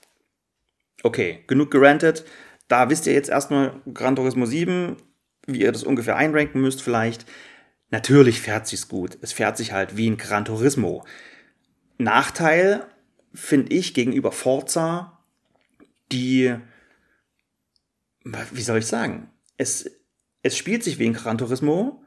Okay, 1.04 1.46
genug 1.48 1.72
gerantet. 1.72 2.26
Da 2.68 2.90
wisst 2.90 3.08
ihr 3.08 3.14
jetzt 3.14 3.30
erstmal 3.30 3.82
Gran 3.94 4.18
Turismo 4.18 4.46
7, 4.46 4.98
wie 5.46 5.62
ihr 5.62 5.72
das 5.72 5.84
ungefähr 5.84 6.18
einranken 6.18 6.60
müsst 6.60 6.82
vielleicht. 6.82 7.26
Natürlich 7.92 8.42
fährt 8.42 8.68
sich's 8.68 8.90
gut. 8.90 9.18
Es 9.22 9.32
fährt 9.32 9.56
sich 9.56 9.72
halt 9.72 9.96
wie 9.96 10.10
ein 10.10 10.18
Gran 10.18 10.44
Turismo. 10.44 11.06
Nachteil 11.98 12.86
finde 13.34 13.74
ich 13.74 13.94
gegenüber 13.94 14.34
Forza 14.34 15.17
die, 16.12 16.56
wie 18.24 18.62
soll 18.62 18.80
ich 18.80 18.86
sagen, 18.86 19.30
es, 19.58 19.90
es 20.44 20.58
spielt 20.58 20.84
sich 20.84 21.00
wie 21.00 21.08
ein 21.08 21.14
Gran 21.14 21.38
Turismo. 21.38 22.04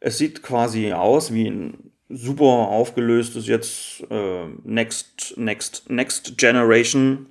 Es 0.00 0.18
sieht 0.18 0.42
quasi 0.42 0.92
aus 0.92 1.32
wie 1.32 1.48
ein 1.48 1.92
super 2.08 2.44
aufgelöstes 2.44 3.46
jetzt 3.46 4.04
äh, 4.10 4.46
Next, 4.64 5.34
Next, 5.36 5.90
Next 5.90 6.38
Generation 6.38 7.26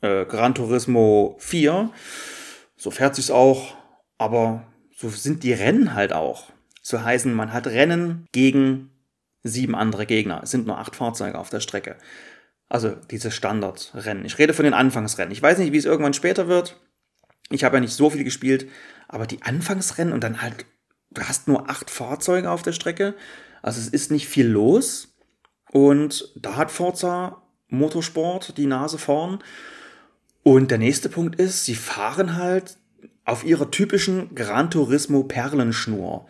äh, 0.00 0.24
Gran 0.26 0.54
Turismo 0.54 1.36
4. 1.38 1.90
So 2.76 2.90
fährt 2.90 3.14
sich's 3.14 3.30
auch, 3.30 3.76
aber 4.18 4.66
so 4.94 5.08
sind 5.08 5.42
die 5.42 5.52
Rennen 5.52 5.94
halt 5.94 6.12
auch. 6.12 6.50
So 6.82 7.02
heißen, 7.02 7.32
man 7.32 7.52
hat 7.52 7.66
Rennen 7.66 8.26
gegen 8.32 8.90
sieben 9.42 9.74
andere 9.74 10.06
Gegner. 10.06 10.40
Es 10.42 10.50
sind 10.50 10.66
nur 10.66 10.78
acht 10.78 10.96
Fahrzeuge 10.96 11.38
auf 11.38 11.50
der 11.50 11.60
Strecke. 11.60 11.96
Also 12.72 12.96
diese 13.10 13.30
Standardrennen. 13.30 14.24
Ich 14.24 14.38
rede 14.38 14.54
von 14.54 14.64
den 14.64 14.72
Anfangsrennen. 14.72 15.30
Ich 15.30 15.42
weiß 15.42 15.58
nicht, 15.58 15.72
wie 15.72 15.76
es 15.76 15.84
irgendwann 15.84 16.14
später 16.14 16.48
wird. 16.48 16.80
Ich 17.50 17.64
habe 17.64 17.76
ja 17.76 17.82
nicht 17.82 17.92
so 17.92 18.08
viel 18.08 18.24
gespielt, 18.24 18.66
aber 19.08 19.26
die 19.26 19.42
Anfangsrennen 19.42 20.14
und 20.14 20.24
dann 20.24 20.40
halt, 20.40 20.64
du 21.10 21.20
hast 21.20 21.48
nur 21.48 21.68
acht 21.68 21.90
Fahrzeuge 21.90 22.50
auf 22.50 22.62
der 22.62 22.72
Strecke. 22.72 23.14
Also 23.60 23.78
es 23.78 23.88
ist 23.88 24.10
nicht 24.10 24.26
viel 24.26 24.46
los. 24.46 25.14
Und 25.70 26.32
da 26.34 26.56
hat 26.56 26.70
Forza 26.70 27.42
Motorsport 27.68 28.56
die 28.56 28.64
Nase 28.64 28.96
vorn. 28.96 29.40
Und 30.42 30.70
der 30.70 30.78
nächste 30.78 31.10
Punkt 31.10 31.38
ist, 31.38 31.66
sie 31.66 31.74
fahren 31.74 32.38
halt 32.38 32.78
auf 33.26 33.44
ihrer 33.44 33.70
typischen 33.70 34.34
Gran 34.34 34.70
Turismo 34.70 35.24
Perlenschnur. 35.24 36.26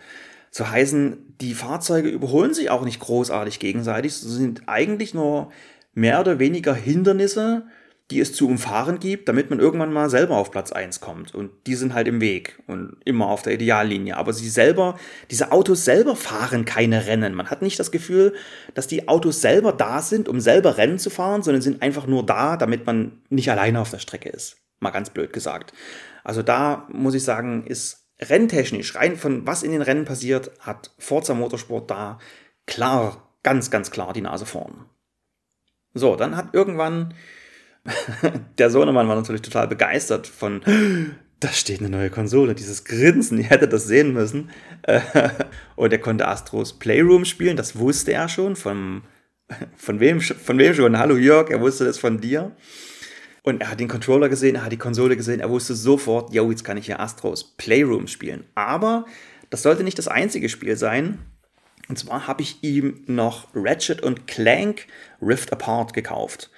So 0.51 0.69
heißen, 0.69 1.37
die 1.41 1.55
Fahrzeuge 1.55 2.09
überholen 2.09 2.53
sich 2.53 2.69
auch 2.69 2.85
nicht 2.85 2.99
großartig 2.99 3.61
gegenseitig, 3.61 4.15
sie 4.15 4.29
sind 4.29 4.63
eigentlich 4.67 5.15
nur 5.15 5.53
mehr 5.95 6.21
oder 6.21 6.39
weniger 6.39 6.75
Hindernisse, 6.75 7.65
die 8.11 8.21
es 8.21 8.35
zu 8.35 8.47
umfahren 8.47 8.99
gibt, 8.99 9.29
damit 9.29 9.49
man 9.49 9.59
irgendwann 9.59 9.93
mal 9.93 10.11
selber 10.11 10.37
auf 10.37 10.51
Platz 10.51 10.71
1 10.71 11.01
kommt. 11.01 11.35
Und 11.35 11.51
die 11.67 11.75
sind 11.75 11.95
halt 11.95 12.07
im 12.09 12.21
Weg 12.21 12.59
und 12.67 12.97
immer 13.05 13.29
auf 13.29 13.43
der 13.43 13.55
Ideallinie. 13.55 14.17
Aber 14.19 14.33
sie 14.35 14.51
selber, 14.51 14.99
diese 15.31 15.51
Autos 15.51 15.85
selber 15.85 16.15
fahren 16.15 16.67
keine 16.67 17.07
Rennen. 17.07 17.35
Man 17.35 17.49
hat 17.51 17.63
nicht 17.63 17.79
das 17.79 17.91
Gefühl, 17.91 18.35
dass 18.75 18.87
die 18.87 19.09
Autos 19.09 19.41
selber 19.41 19.73
da 19.73 20.03
sind, 20.03 20.29
um 20.29 20.41
selber 20.41 20.77
Rennen 20.77 20.99
zu 20.99 21.09
fahren, 21.09 21.43
sondern 21.43 21.63
sind 21.63 21.81
einfach 21.81 22.07
nur 22.07 22.27
da, 22.27 22.57
damit 22.57 22.87
man 22.87 23.23
nicht 23.31 23.51
alleine 23.51 23.81
auf 23.81 23.91
der 23.91 23.99
Strecke 23.99 24.29
ist. 24.29 24.57
Mal 24.81 24.91
ganz 24.91 25.11
blöd 25.11 25.33
gesagt. 25.33 25.73
Also 26.23 26.43
da 26.43 26.87
muss 26.93 27.15
ich 27.15 27.25
sagen, 27.25 27.67
ist 27.67 28.09
renntechnisch, 28.21 28.95
rein 28.95 29.17
von 29.17 29.47
was 29.47 29.63
in 29.63 29.73
den 29.73 29.83
Rennen 29.83 30.05
passiert, 30.05 30.51
hat 30.61 30.91
Forza 30.99 31.35
Motorsport 31.35 31.91
da 31.91 32.19
klar, 32.67 33.29
ganz, 33.43 33.71
ganz 33.71 33.91
klar 33.91 34.13
die 34.13 34.21
Nase 34.21 34.47
vorn. 34.47 34.85
So, 35.95 36.17
dann 36.17 36.37
hat 36.37 36.55
irgendwann 36.55 37.15
der 38.59 38.71
Sohnemann 38.71 39.09
war 39.09 39.17
natürlich 39.17 39.43
total 39.43 39.69
begeistert 39.69 40.27
von, 40.27 40.63
da 41.41 41.49
steht 41.49 41.81
eine 41.81 41.91
neue 41.91 42.11
Konsole, 42.11 42.55
dieses 42.55 42.85
Grinsen, 42.85 43.39
ihr 43.39 43.45
hättet 43.45 43.73
das 43.73 43.87
sehen 43.87 44.13
müssen. 44.13 44.51
Und 45.77 45.93
er 45.93 45.99
konnte 45.99 46.29
Astros 46.29 46.79
Playroom 46.79 47.25
spielen, 47.25 47.57
das 47.57 47.77
wusste 47.79 48.13
er 48.13 48.29
schon, 48.29 48.57
von, 48.57 49.03
von, 49.77 50.01
wem, 50.01 50.21
von 50.21 50.59
wem 50.59 50.75
schon? 50.75 50.99
Hallo 50.99 51.17
Jörg, 51.17 51.51
er 51.51 51.61
wusste 51.61 51.85
das 51.85 51.99
von 51.99 52.21
dir. 52.21 52.53
Und 53.43 53.61
er 53.61 53.73
hat 53.73 53.81
den 53.81 53.89
Controller 53.89 54.29
gesehen, 54.29 54.55
er 54.55 54.65
hat 54.65 54.73
die 54.73 54.79
Konsole 54.79 55.17
gesehen, 55.17 55.41
er 55.41 55.51
wusste 55.51 55.75
sofort, 55.75 56.33
yo, 56.33 56.49
jetzt 56.51 56.63
kann 56.63 56.77
ich 56.77 56.87
hier 56.87 57.01
Astros 57.01 57.57
Playroom 57.57 58.07
spielen. 58.07 58.45
Aber 58.55 59.05
das 59.51 59.63
sollte 59.63 59.83
nicht 59.83 59.99
das 59.99 60.07
einzige 60.07 60.49
Spiel 60.49 60.77
sein. 60.77 61.19
Und 61.93 61.99
zwar 61.99 62.27
habe 62.27 62.41
ich 62.41 62.65
ihm 62.65 63.05
noch 63.07 63.49
Ratchet 63.53 64.01
und 64.01 64.27
Clank 64.27 64.87
Rift 65.21 65.53
Apart 65.53 65.93
gekauft. 65.93 66.51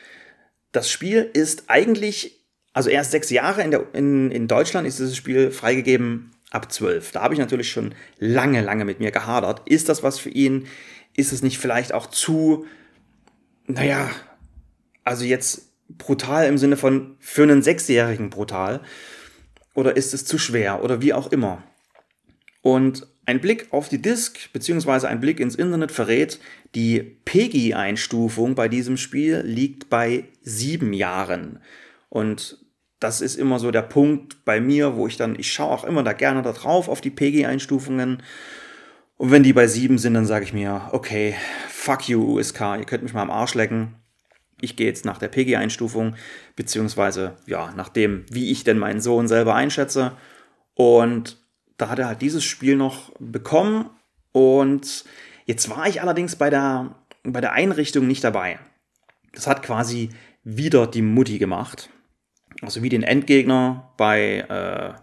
Das 0.71 0.89
Spiel 0.89 1.29
ist 1.33 1.65
eigentlich, 1.67 2.47
also 2.73 2.89
erst 2.89 3.11
sechs 3.11 3.31
Jahre 3.31 3.63
in, 3.63 3.73
der, 3.73 3.85
in, 3.95 4.31
in 4.31 4.47
Deutschland 4.47 4.87
ist 4.87 5.01
dieses 5.01 5.17
Spiel 5.17 5.51
freigegeben 5.51 6.31
ab 6.53 6.71
zwölf. 6.71 7.11
Da 7.11 7.23
habe 7.23 7.35
ich 7.35 7.41
natürlich 7.41 7.69
schon 7.69 7.97
lange, 8.21 8.63
lange 8.63 8.85
mit 8.85 9.01
mir 9.01 9.11
gehadert. 9.11 9.63
Ist 9.65 9.89
das 9.89 10.05
was 10.05 10.21
für 10.21 10.31
ihn? 10.31 10.69
Ist 11.17 11.33
es 11.33 11.43
nicht 11.43 11.59
vielleicht 11.59 11.93
auch 11.93 12.07
zu, 12.07 12.67
naja, 13.67 14.09
also 15.03 15.25
jetzt 15.25 15.73
brutal 15.89 16.47
im 16.47 16.59
Sinne 16.59 16.77
von 16.77 17.17
für 17.19 17.43
einen 17.43 17.65
Sechsjährigen 17.65 18.31
brutal? 18.31 18.83
Oder 19.75 19.97
ist 19.97 20.15
es 20.15 20.25
zu 20.25 20.39
schwer? 20.39 20.85
Oder 20.85 21.03
wie 21.03 21.13
auch 21.13 21.33
immer? 21.33 21.65
Und 22.65 23.07
ein 23.27 23.43
Blick 23.43 23.69
auf 23.73 23.91
die 23.91 24.01
Disk 24.01 24.51
bzw. 24.55 25.07
ein 25.07 25.21
Blick 25.21 25.39
ins 25.39 25.55
Internet 25.55 25.93
verrät, 25.93 26.41
die 26.75 27.19
PEGI-Einstufung 27.25 28.55
bei 28.55 28.69
diesem 28.69 28.97
Spiel 28.97 29.43
liegt 29.45 29.91
bei 29.91 30.25
sieben 30.41 30.95
Jahren. 30.95 31.61
Und 32.09 32.65
das 33.01 33.21
ist 33.21 33.37
immer 33.37 33.59
so 33.59 33.71
der 33.71 33.83
Punkt 33.83 34.47
bei 34.47 34.63
mir, 34.63 34.97
wo 34.97 35.07
ich 35.07 35.19
dann, 35.19 35.39
ich 35.39 35.53
schaue 35.53 35.73
auch 35.73 35.85
immer 35.85 36.03
da 36.03 36.15
gerne 36.15 36.41
da 36.41 36.53
drauf 36.53 36.89
auf 36.89 37.03
die 37.03 37.11
PEGI-Einstufungen. 37.11 38.23
Und 39.19 39.31
wenn 39.31 39.43
die 39.43 39.53
bei 39.53 39.67
sieben 39.67 39.99
sind, 39.99 40.15
dann 40.15 40.25
sage 40.25 40.47
ich 40.47 40.55
mir, 40.55 40.89
okay, 40.93 41.35
fuck 41.69 42.09
you 42.09 42.39
USK, 42.39 42.61
ihr 42.79 42.87
könnt 42.87 43.03
mich 43.03 43.13
mal 43.13 43.23
am 43.23 43.31
Arsch 43.31 43.55
lecken 43.55 43.97
ich 44.61 44.77
gehe 44.77 44.87
jetzt 44.87 45.05
nach 45.05 45.19
der 45.19 45.29
PG-Einstufung, 45.29 46.17
beziehungsweise 46.57 47.37
ja, 47.47 47.73
nach 47.77 47.89
dem, 47.89 48.25
wie 48.31 48.51
ich 48.51 48.65
denn 48.65 48.79
meinen 48.79 49.01
Sohn 49.01 49.29
selber 49.29 49.55
einschätze. 49.55 50.13
Und 50.75 51.44
da 51.77 51.89
hat 51.89 51.99
er 51.99 52.07
halt 52.07 52.23
dieses 52.23 52.45
Spiel 52.45 52.77
noch 52.77 53.13
bekommen. 53.19 53.91
Und 54.33 55.05
jetzt 55.47 55.71
war 55.71 55.87
ich 55.89 56.01
allerdings 56.03 56.37
bei 56.37 56.51
der, 56.51 56.95
bei 57.23 57.41
der 57.41 57.53
Einrichtung 57.53 58.07
nicht 58.07 58.25
dabei. 58.25 58.59
Das 59.33 59.47
hat 59.47 59.63
quasi 59.63 60.11
wieder 60.45 60.87
die 60.87 61.03
Mutti 61.03 61.39
gemacht. 61.39 61.91
Also 62.63 62.83
wie 62.83 62.89
den 62.89 63.03
Endgegner 63.03 63.93
bei, 63.97 64.41
äh, 64.49 64.95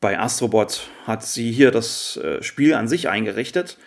bei 0.00 0.18
Astrobot 0.18 0.88
hat 1.06 1.24
sie 1.24 1.50
hier 1.50 1.70
das 1.70 2.16
äh, 2.18 2.42
Spiel 2.42 2.74
an 2.74 2.88
sich 2.88 3.08
eingerichtet 3.08 3.78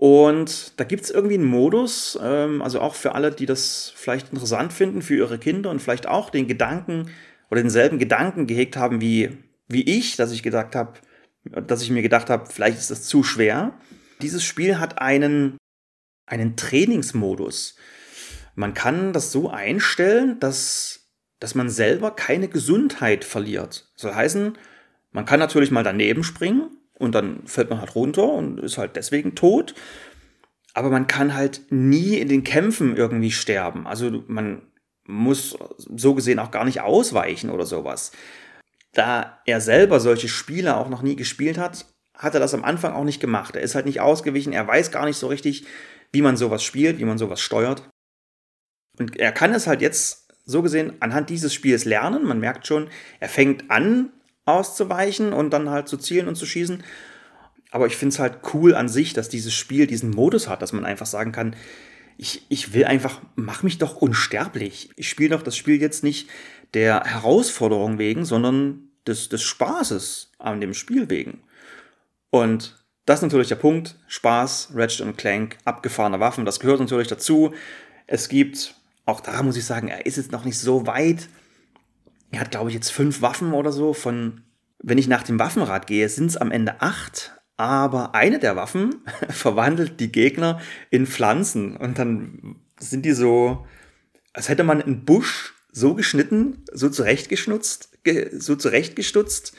und 0.00 0.80
da 0.80 0.84
gibt 0.84 1.04
es 1.04 1.10
irgendwie 1.10 1.34
einen 1.34 1.44
Modus, 1.44 2.18
ähm, 2.22 2.62
also 2.62 2.80
auch 2.80 2.94
für 2.94 3.14
alle, 3.14 3.32
die 3.32 3.44
das 3.44 3.92
vielleicht 3.94 4.32
interessant 4.32 4.72
finden, 4.72 5.02
für 5.02 5.14
ihre 5.14 5.38
Kinder 5.38 5.68
und 5.68 5.82
vielleicht 5.82 6.08
auch 6.08 6.30
den 6.30 6.48
Gedanken 6.48 7.10
oder 7.50 7.60
denselben 7.60 7.98
Gedanken 7.98 8.46
gehegt 8.46 8.78
haben 8.78 9.02
wie, 9.02 9.36
wie 9.68 9.82
ich, 9.82 10.16
dass 10.16 10.32
ich 10.32 10.42
gedacht 10.42 10.74
habe, 10.74 10.94
dass 11.44 11.82
ich 11.82 11.90
mir 11.90 12.02
gedacht 12.02 12.30
habe, 12.30 12.46
vielleicht 12.46 12.78
ist 12.78 12.90
das 12.90 13.04
zu 13.04 13.22
schwer. 13.22 13.78
Dieses 14.22 14.44
Spiel 14.44 14.78
hat 14.78 15.00
einen, 15.00 15.56
einen 16.26 16.56
Trainingsmodus. 16.56 17.76
Man 18.54 18.74
kann 18.74 19.12
das 19.12 19.32
so 19.32 19.50
einstellen, 19.50 20.38
dass 20.40 21.00
dass 21.40 21.54
man 21.54 21.70
selber 21.70 22.12
keine 22.12 22.48
Gesundheit 22.48 23.24
verliert. 23.24 23.90
Soll 23.96 24.14
heißen, 24.14 24.56
man 25.10 25.24
kann 25.24 25.40
natürlich 25.40 25.70
mal 25.70 25.82
daneben 25.82 26.22
springen 26.22 26.70
und 26.98 27.14
dann 27.14 27.46
fällt 27.46 27.70
man 27.70 27.80
halt 27.80 27.94
runter 27.94 28.30
und 28.30 28.60
ist 28.60 28.78
halt 28.78 28.94
deswegen 28.94 29.34
tot. 29.34 29.74
Aber 30.74 30.90
man 30.90 31.08
kann 31.08 31.34
halt 31.34 31.62
nie 31.70 32.16
in 32.18 32.28
den 32.28 32.44
Kämpfen 32.44 32.96
irgendwie 32.96 33.32
sterben. 33.32 33.86
Also 33.86 34.22
man 34.28 34.62
muss 35.04 35.58
so 35.78 36.14
gesehen 36.14 36.38
auch 36.38 36.52
gar 36.52 36.64
nicht 36.64 36.82
ausweichen 36.82 37.50
oder 37.50 37.66
sowas. 37.66 38.12
Da 38.92 39.40
er 39.46 39.60
selber 39.60 40.00
solche 40.00 40.28
Spiele 40.28 40.76
auch 40.76 40.88
noch 40.88 41.02
nie 41.02 41.16
gespielt 41.16 41.58
hat, 41.58 41.86
hat 42.16 42.34
er 42.34 42.40
das 42.40 42.54
am 42.54 42.64
Anfang 42.64 42.92
auch 42.92 43.04
nicht 43.04 43.20
gemacht. 43.20 43.56
Er 43.56 43.62
ist 43.62 43.74
halt 43.74 43.86
nicht 43.86 44.00
ausgewichen, 44.00 44.52
er 44.52 44.66
weiß 44.66 44.90
gar 44.90 45.06
nicht 45.06 45.16
so 45.16 45.28
richtig, 45.28 45.64
wie 46.12 46.22
man 46.22 46.36
sowas 46.36 46.62
spielt, 46.62 46.98
wie 46.98 47.04
man 47.04 47.18
sowas 47.18 47.40
steuert. 47.40 47.88
Und 48.98 49.16
er 49.16 49.32
kann 49.32 49.54
es 49.54 49.66
halt 49.66 49.80
jetzt 49.80 50.28
so 50.44 50.62
gesehen 50.62 50.94
anhand 51.00 51.30
dieses 51.30 51.54
Spiels 51.54 51.84
lernen. 51.84 52.24
Man 52.24 52.40
merkt 52.40 52.66
schon, 52.66 52.88
er 53.20 53.28
fängt 53.28 53.70
an 53.70 54.10
auszuweichen 54.44 55.32
und 55.32 55.50
dann 55.50 55.70
halt 55.70 55.88
zu 55.88 55.96
zielen 55.96 56.28
und 56.28 56.34
zu 56.34 56.46
schießen. 56.46 56.82
Aber 57.70 57.86
ich 57.86 57.96
finde 57.96 58.14
es 58.14 58.18
halt 58.18 58.40
cool 58.52 58.74
an 58.74 58.88
sich, 58.88 59.12
dass 59.12 59.28
dieses 59.28 59.54
Spiel 59.54 59.86
diesen 59.86 60.10
Modus 60.10 60.48
hat, 60.48 60.60
dass 60.60 60.72
man 60.72 60.84
einfach 60.84 61.06
sagen 61.06 61.32
kann, 61.32 61.54
ich, 62.16 62.44
ich 62.50 62.74
will 62.74 62.84
einfach, 62.84 63.22
mach 63.36 63.62
mich 63.62 63.78
doch 63.78 63.96
unsterblich. 63.96 64.90
Ich 64.96 65.08
spiele 65.08 65.30
doch 65.30 65.42
das 65.42 65.56
Spiel 65.56 65.80
jetzt 65.80 66.04
nicht 66.04 66.28
der 66.74 67.02
Herausforderung 67.04 67.98
wegen, 67.98 68.24
sondern 68.24 68.90
des, 69.06 69.28
des 69.28 69.42
Spaßes 69.42 70.32
an 70.38 70.60
dem 70.60 70.74
Spiel 70.74 71.10
wegen. 71.10 71.42
Und 72.30 72.80
das 73.06 73.18
ist 73.18 73.22
natürlich 73.22 73.48
der 73.48 73.56
Punkt. 73.56 73.96
Spaß, 74.06 74.70
Ratchet 74.74 75.06
und 75.06 75.18
Clank, 75.18 75.58
abgefahrene 75.64 76.20
Waffen, 76.20 76.44
das 76.44 76.60
gehört 76.60 76.80
natürlich 76.80 77.08
dazu. 77.08 77.52
Es 78.06 78.28
gibt, 78.28 78.76
auch 79.04 79.20
da 79.20 79.42
muss 79.42 79.56
ich 79.56 79.64
sagen, 79.64 79.88
er 79.88 80.06
ist 80.06 80.16
jetzt 80.16 80.32
noch 80.32 80.44
nicht 80.44 80.58
so 80.58 80.86
weit. 80.86 81.28
Er 82.30 82.40
hat, 82.40 82.50
glaube 82.50 82.70
ich, 82.70 82.74
jetzt 82.74 82.92
fünf 82.92 83.22
Waffen 83.22 83.52
oder 83.52 83.72
so. 83.72 83.94
Von, 83.94 84.42
wenn 84.78 84.98
ich 84.98 85.08
nach 85.08 85.22
dem 85.22 85.38
Waffenrad 85.38 85.86
gehe, 85.86 86.08
sind 86.08 86.26
es 86.26 86.36
am 86.36 86.52
Ende 86.52 86.80
acht. 86.80 87.32
Aber 87.56 88.14
eine 88.14 88.38
der 88.38 88.56
Waffen 88.56 89.02
verwandelt 89.28 90.00
die 90.00 90.12
Gegner 90.12 90.60
in 90.90 91.06
Pflanzen. 91.06 91.76
Und 91.76 91.98
dann 91.98 92.56
sind 92.78 93.04
die 93.04 93.12
so, 93.12 93.66
als 94.32 94.48
hätte 94.48 94.64
man 94.64 94.80
einen 94.80 95.04
Busch 95.04 95.54
so 95.72 95.94
geschnitten, 95.94 96.64
so 96.72 96.88
zurechtgeschnutzt, 96.88 97.90
so 98.32 98.56
zurechtgestutzt, 98.56 99.54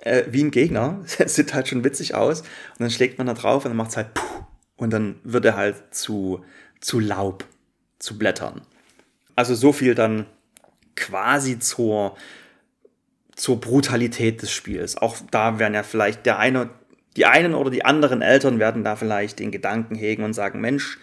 äh, 0.00 0.24
wie 0.30 0.42
ein 0.42 0.50
Gegner. 0.50 1.04
Das 1.18 1.34
sieht 1.34 1.54
halt 1.54 1.68
schon 1.68 1.84
witzig 1.84 2.14
aus. 2.14 2.40
Und 2.40 2.80
dann 2.80 2.90
schlägt 2.90 3.18
man 3.18 3.26
da 3.26 3.34
drauf 3.34 3.64
und 3.64 3.70
dann 3.70 3.76
macht 3.76 3.90
es 3.90 3.96
halt 3.96 4.14
puh, 4.14 4.44
und 4.76 4.90
dann 4.90 5.20
wird 5.24 5.44
er 5.44 5.56
halt 5.56 5.76
zu, 5.94 6.44
zu 6.80 7.00
Laub, 7.00 7.44
zu 7.98 8.18
Blättern. 8.18 8.62
Also 9.36 9.54
so 9.54 9.72
viel 9.72 9.94
dann 9.94 10.26
quasi 10.96 11.58
zur, 11.58 12.16
zur 13.36 13.60
Brutalität 13.60 14.42
des 14.42 14.50
Spiels. 14.50 14.96
Auch 14.96 15.16
da 15.30 15.58
werden 15.58 15.74
ja 15.74 15.82
vielleicht 15.82 16.26
der 16.26 16.38
eine, 16.38 16.70
die 17.16 17.26
einen 17.26 17.54
oder 17.54 17.70
die 17.70 17.84
anderen 17.84 18.22
Eltern 18.22 18.58
werden 18.58 18.84
da 18.84 18.96
vielleicht 18.96 19.38
den 19.38 19.50
Gedanken 19.50 19.94
hegen 19.94 20.24
und 20.24 20.32
sagen, 20.32 20.60
Mensch, 20.60 20.98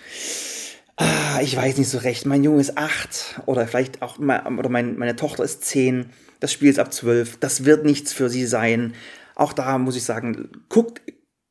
ah, 0.98 1.39
ich 1.42 1.56
weiß 1.56 1.77
nicht 1.77 1.89
so 1.89 2.00
recht, 2.00 2.25
mein 2.25 2.44
Junge 2.44 2.62
ist 2.62 2.77
acht 2.77 3.42
oder 3.46 3.68
vielleicht 3.68 4.01
auch 4.01 4.20
oder 4.20 4.70
mein, 4.70 4.98
meine 4.98 5.16
Tochter 5.16 5.44
ist 5.44 5.63
zehn 5.63 6.12
das 6.39 6.51
Spiel 6.51 6.70
ist 6.70 6.80
ab 6.80 6.94
12. 6.94 7.38
Das 7.38 7.66
wird 7.66 7.86
nichts 7.86 8.13
für 8.13 8.30
sie 8.30 8.46
sein. 8.46 8.94
Auch 9.36 9.54
da 9.54 9.77
muss 9.77 9.96
ich 9.96 10.04
sagen, 10.04 10.50
guckt, 10.70 11.01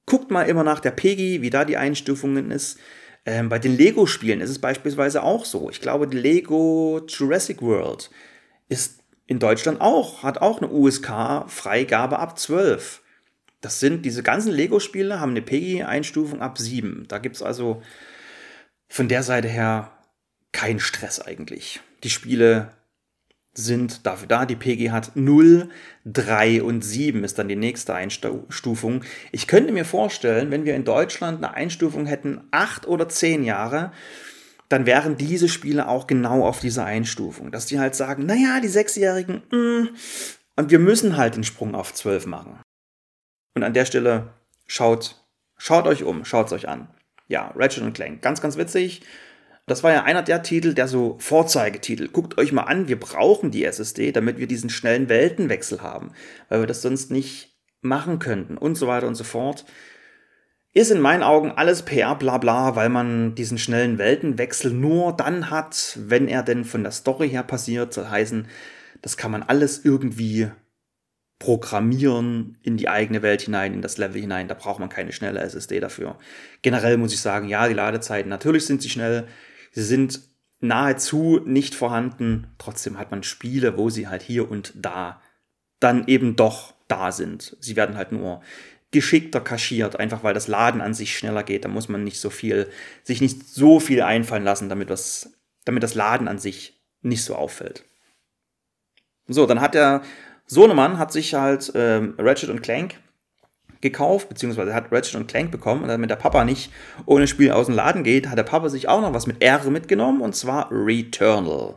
guckt 0.06 0.30
mal 0.30 0.42
immer 0.42 0.64
nach 0.64 0.80
der 0.80 0.92
PEGI, 0.92 1.42
wie 1.42 1.50
da 1.50 1.64
die 1.64 1.76
Einstufungen 1.76 2.50
ist. 2.50 2.78
Ähm, 3.24 3.48
bei 3.48 3.58
den 3.58 3.76
Lego-Spielen 3.76 4.40
ist 4.40 4.50
es 4.50 4.60
beispielsweise 4.60 5.22
auch 5.22 5.44
so. 5.44 5.70
Ich 5.70 5.80
glaube, 5.80 6.06
die 6.06 6.16
Lego 6.16 7.00
Jurassic 7.08 7.60
World 7.62 8.10
ist 8.68 9.00
in 9.26 9.40
Deutschland 9.40 9.80
auch, 9.80 10.22
hat 10.22 10.38
auch 10.38 10.62
eine 10.62 10.70
USK-Freigabe 10.70 12.18
ab 12.20 12.38
12. 12.38 13.02
Das 13.60 13.80
sind, 13.80 14.04
diese 14.04 14.22
ganzen 14.22 14.52
Lego-Spiele 14.52 15.18
haben 15.18 15.30
eine 15.30 15.42
PEGI-Einstufung 15.42 16.40
ab 16.40 16.58
7. 16.58 17.06
Da 17.08 17.18
gibt 17.18 17.34
es 17.34 17.42
also 17.42 17.82
von 18.88 19.08
der 19.08 19.22
Seite 19.22 19.48
her 19.48 19.92
keinen 20.52 20.80
Stress 20.80 21.20
eigentlich. 21.20 21.80
Die 22.02 22.10
Spiele 22.10 22.72
sind 23.58 24.06
dafür 24.06 24.28
da. 24.28 24.46
Die 24.46 24.56
PG 24.56 24.90
hat 24.90 25.12
0, 25.14 25.70
3 26.04 26.62
und 26.62 26.82
7 26.82 27.24
ist 27.24 27.38
dann 27.38 27.48
die 27.48 27.56
nächste 27.56 27.94
Einstufung. 27.94 29.02
Ich 29.32 29.46
könnte 29.46 29.72
mir 29.72 29.84
vorstellen, 29.84 30.50
wenn 30.50 30.64
wir 30.64 30.74
in 30.74 30.84
Deutschland 30.84 31.42
eine 31.42 31.54
Einstufung 31.54 32.06
hätten, 32.06 32.42
8 32.50 32.86
oder 32.86 33.08
10 33.08 33.44
Jahre, 33.44 33.92
dann 34.68 34.86
wären 34.86 35.16
diese 35.16 35.48
Spiele 35.48 35.88
auch 35.88 36.06
genau 36.06 36.46
auf 36.46 36.60
dieser 36.60 36.84
Einstufung. 36.84 37.50
Dass 37.50 37.66
die 37.66 37.78
halt 37.78 37.94
sagen, 37.94 38.26
naja, 38.26 38.60
die 38.60 38.68
Sechsjährigen, 38.68 39.42
mm, 39.50 39.88
und 40.56 40.70
wir 40.70 40.78
müssen 40.78 41.16
halt 41.16 41.36
den 41.36 41.44
Sprung 41.44 41.74
auf 41.74 41.92
12 41.92 42.26
machen. 42.26 42.60
Und 43.54 43.62
an 43.62 43.74
der 43.74 43.84
Stelle 43.84 44.34
schaut, 44.66 45.22
schaut 45.56 45.86
euch 45.86 46.02
um, 46.02 46.24
schaut 46.24 46.46
es 46.46 46.52
euch 46.52 46.68
an. 46.68 46.88
Ja, 47.28 47.52
Ratchet 47.56 47.94
Clank, 47.94 48.22
ganz, 48.22 48.40
ganz 48.40 48.56
witzig. 48.56 49.02
Das 49.66 49.82
war 49.82 49.92
ja 49.92 50.04
einer 50.04 50.22
der 50.22 50.44
Titel, 50.44 50.74
der 50.74 50.86
so 50.86 51.16
Vorzeigetitel. 51.18 52.08
Guckt 52.08 52.38
euch 52.38 52.52
mal 52.52 52.62
an, 52.62 52.86
wir 52.86 53.00
brauchen 53.00 53.50
die 53.50 53.64
SSD, 53.64 54.12
damit 54.12 54.38
wir 54.38 54.46
diesen 54.46 54.70
schnellen 54.70 55.08
Weltenwechsel 55.08 55.82
haben, 55.82 56.12
weil 56.48 56.60
wir 56.60 56.66
das 56.68 56.82
sonst 56.82 57.10
nicht 57.10 57.56
machen 57.80 58.20
könnten 58.20 58.56
und 58.56 58.76
so 58.76 58.86
weiter 58.86 59.08
und 59.08 59.16
so 59.16 59.24
fort. 59.24 59.64
Ist 60.72 60.90
in 60.90 61.00
meinen 61.00 61.22
Augen 61.22 61.50
alles 61.50 61.82
PR 61.82 62.14
bla 62.14 62.38
bla, 62.38 62.76
weil 62.76 62.90
man 62.90 63.34
diesen 63.34 63.58
schnellen 63.58 63.98
Weltenwechsel 63.98 64.72
nur 64.72 65.16
dann 65.16 65.50
hat, 65.50 65.98
wenn 66.00 66.28
er 66.28 66.42
denn 66.42 66.64
von 66.64 66.82
der 66.82 66.92
Story 66.92 67.28
her 67.30 67.42
passiert. 67.42 67.92
Soll 67.92 68.08
heißen, 68.08 68.46
das 69.02 69.16
kann 69.16 69.30
man 69.30 69.42
alles 69.42 69.84
irgendwie 69.84 70.50
programmieren 71.38 72.56
in 72.62 72.76
die 72.76 72.88
eigene 72.88 73.22
Welt 73.22 73.42
hinein, 73.42 73.74
in 73.74 73.82
das 73.82 73.98
Level 73.98 74.20
hinein. 74.20 74.48
Da 74.48 74.54
braucht 74.54 74.80
man 74.80 74.88
keine 74.88 75.12
schnelle 75.12 75.40
SSD 75.40 75.80
dafür. 75.80 76.18
Generell 76.62 76.96
muss 76.96 77.12
ich 77.12 77.20
sagen, 77.20 77.48
ja, 77.48 77.68
die 77.68 77.74
Ladezeiten, 77.74 78.30
natürlich 78.30 78.64
sind 78.66 78.80
sie 78.80 78.88
schnell. 78.88 79.28
Sie 79.72 79.82
sind 79.82 80.20
nahezu 80.60 81.40
nicht 81.44 81.74
vorhanden. 81.74 82.48
Trotzdem 82.58 82.98
hat 82.98 83.10
man 83.10 83.22
Spiele, 83.22 83.76
wo 83.76 83.90
sie 83.90 84.08
halt 84.08 84.22
hier 84.22 84.50
und 84.50 84.72
da 84.76 85.20
dann 85.78 86.06
eben 86.08 86.36
doch 86.36 86.74
da 86.88 87.12
sind. 87.12 87.56
Sie 87.60 87.76
werden 87.76 87.96
halt 87.96 88.12
nur 88.12 88.40
geschickter 88.90 89.40
kaschiert, 89.40 89.98
einfach 89.98 90.22
weil 90.22 90.32
das 90.32 90.48
Laden 90.48 90.80
an 90.80 90.94
sich 90.94 91.18
schneller 91.18 91.42
geht. 91.42 91.64
Da 91.64 91.68
muss 91.68 91.88
man 91.88 92.02
nicht 92.02 92.18
so 92.18 92.30
viel, 92.30 92.70
sich 93.02 93.20
nicht 93.20 93.46
so 93.46 93.78
viel 93.78 94.00
einfallen 94.00 94.44
lassen, 94.44 94.70
damit 94.70 94.88
das, 94.88 95.38
damit 95.64 95.82
das 95.82 95.94
Laden 95.94 96.28
an 96.28 96.38
sich 96.38 96.80
nicht 97.02 97.24
so 97.24 97.34
auffällt. 97.34 97.84
So, 99.28 99.44
dann 99.44 99.60
hat 99.60 99.74
der 99.74 100.02
Sohnemann 100.46 100.98
hat 100.98 101.12
sich 101.12 101.34
halt 101.34 101.72
ähm, 101.74 102.14
Ratchet 102.18 102.50
und 102.50 102.62
Clank 102.62 103.00
gekauft, 103.80 104.28
beziehungsweise 104.28 104.74
hat 104.74 104.92
Ratchet 104.92 105.16
und 105.16 105.26
Clank 105.28 105.50
bekommen 105.50 105.82
und 105.82 105.88
damit 105.88 106.10
der 106.10 106.16
Papa 106.16 106.44
nicht 106.44 106.72
ohne 107.04 107.26
Spiel 107.26 107.50
aus 107.50 107.66
dem 107.66 107.74
Laden 107.74 108.04
geht, 108.04 108.28
hat 108.28 108.38
der 108.38 108.44
Papa 108.44 108.68
sich 108.68 108.88
auch 108.88 109.00
noch 109.00 109.12
was 109.12 109.26
mit 109.26 109.42
R 109.42 109.62
mitgenommen 109.70 110.20
und 110.20 110.34
zwar 110.34 110.68
Returnal. 110.70 111.76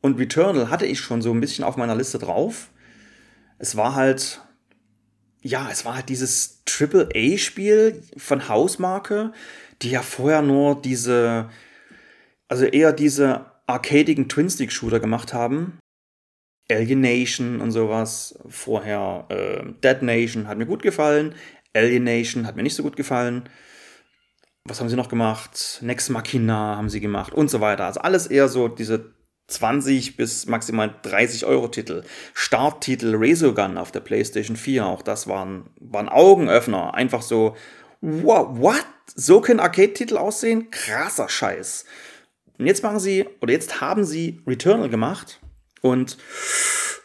Und 0.00 0.18
Returnal 0.18 0.70
hatte 0.70 0.86
ich 0.86 1.00
schon 1.00 1.22
so 1.22 1.32
ein 1.32 1.40
bisschen 1.40 1.64
auf 1.64 1.76
meiner 1.76 1.94
Liste 1.94 2.18
drauf. 2.18 2.70
Es 3.58 3.76
war 3.76 3.94
halt, 3.94 4.40
ja, 5.42 5.68
es 5.70 5.84
war 5.84 5.96
halt 5.96 6.08
dieses 6.08 6.62
Triple-A-Spiel 6.64 8.02
von 8.16 8.48
Hausmarke, 8.48 9.32
die 9.82 9.90
ja 9.90 10.00
vorher 10.00 10.40
nur 10.40 10.80
diese, 10.80 11.50
also 12.48 12.64
eher 12.64 12.92
diese 12.92 13.46
arcadigen 13.66 14.28
Twin-Stick-Shooter 14.28 15.00
gemacht 15.00 15.34
haben. 15.34 15.78
Alienation 16.70 17.60
und 17.60 17.72
sowas. 17.72 18.38
Vorher 18.48 19.26
äh, 19.28 19.64
Dead 19.82 20.02
Nation 20.02 20.48
hat 20.48 20.58
mir 20.58 20.66
gut 20.66 20.82
gefallen. 20.82 21.34
Alienation 21.74 22.46
hat 22.46 22.56
mir 22.56 22.62
nicht 22.62 22.74
so 22.74 22.82
gut 22.82 22.96
gefallen. 22.96 23.48
Was 24.64 24.80
haben 24.80 24.88
sie 24.88 24.96
noch 24.96 25.08
gemacht? 25.08 25.78
Nex 25.80 26.08
Machina 26.10 26.76
haben 26.76 26.90
sie 26.90 27.00
gemacht 27.00 27.32
und 27.32 27.50
so 27.50 27.60
weiter. 27.60 27.86
Also 27.86 28.00
alles 28.00 28.26
eher 28.26 28.48
so 28.48 28.68
diese 28.68 29.14
20 29.48 30.16
bis 30.16 30.46
maximal 30.46 30.94
30 31.02 31.44
Euro 31.46 31.68
Titel. 31.68 32.04
Starttitel 32.34 33.16
Resogun 33.16 33.78
auf 33.78 33.90
der 33.90 34.00
PlayStation 34.00 34.56
4, 34.56 34.86
auch 34.86 35.02
das 35.02 35.26
waren, 35.26 35.70
waren 35.80 36.08
Augenöffner. 36.08 36.94
Einfach 36.94 37.22
so, 37.22 37.56
what? 38.00 38.84
So 39.16 39.40
können 39.40 39.60
Arcade-Titel 39.60 40.16
aussehen? 40.16 40.70
Krasser 40.70 41.28
Scheiß. 41.28 41.84
Und 42.58 42.66
jetzt 42.66 42.84
machen 42.84 43.00
sie, 43.00 43.26
oder 43.40 43.52
jetzt 43.52 43.80
haben 43.80 44.04
sie 44.04 44.40
Returnal 44.46 44.88
gemacht 44.88 45.39
und 45.80 46.18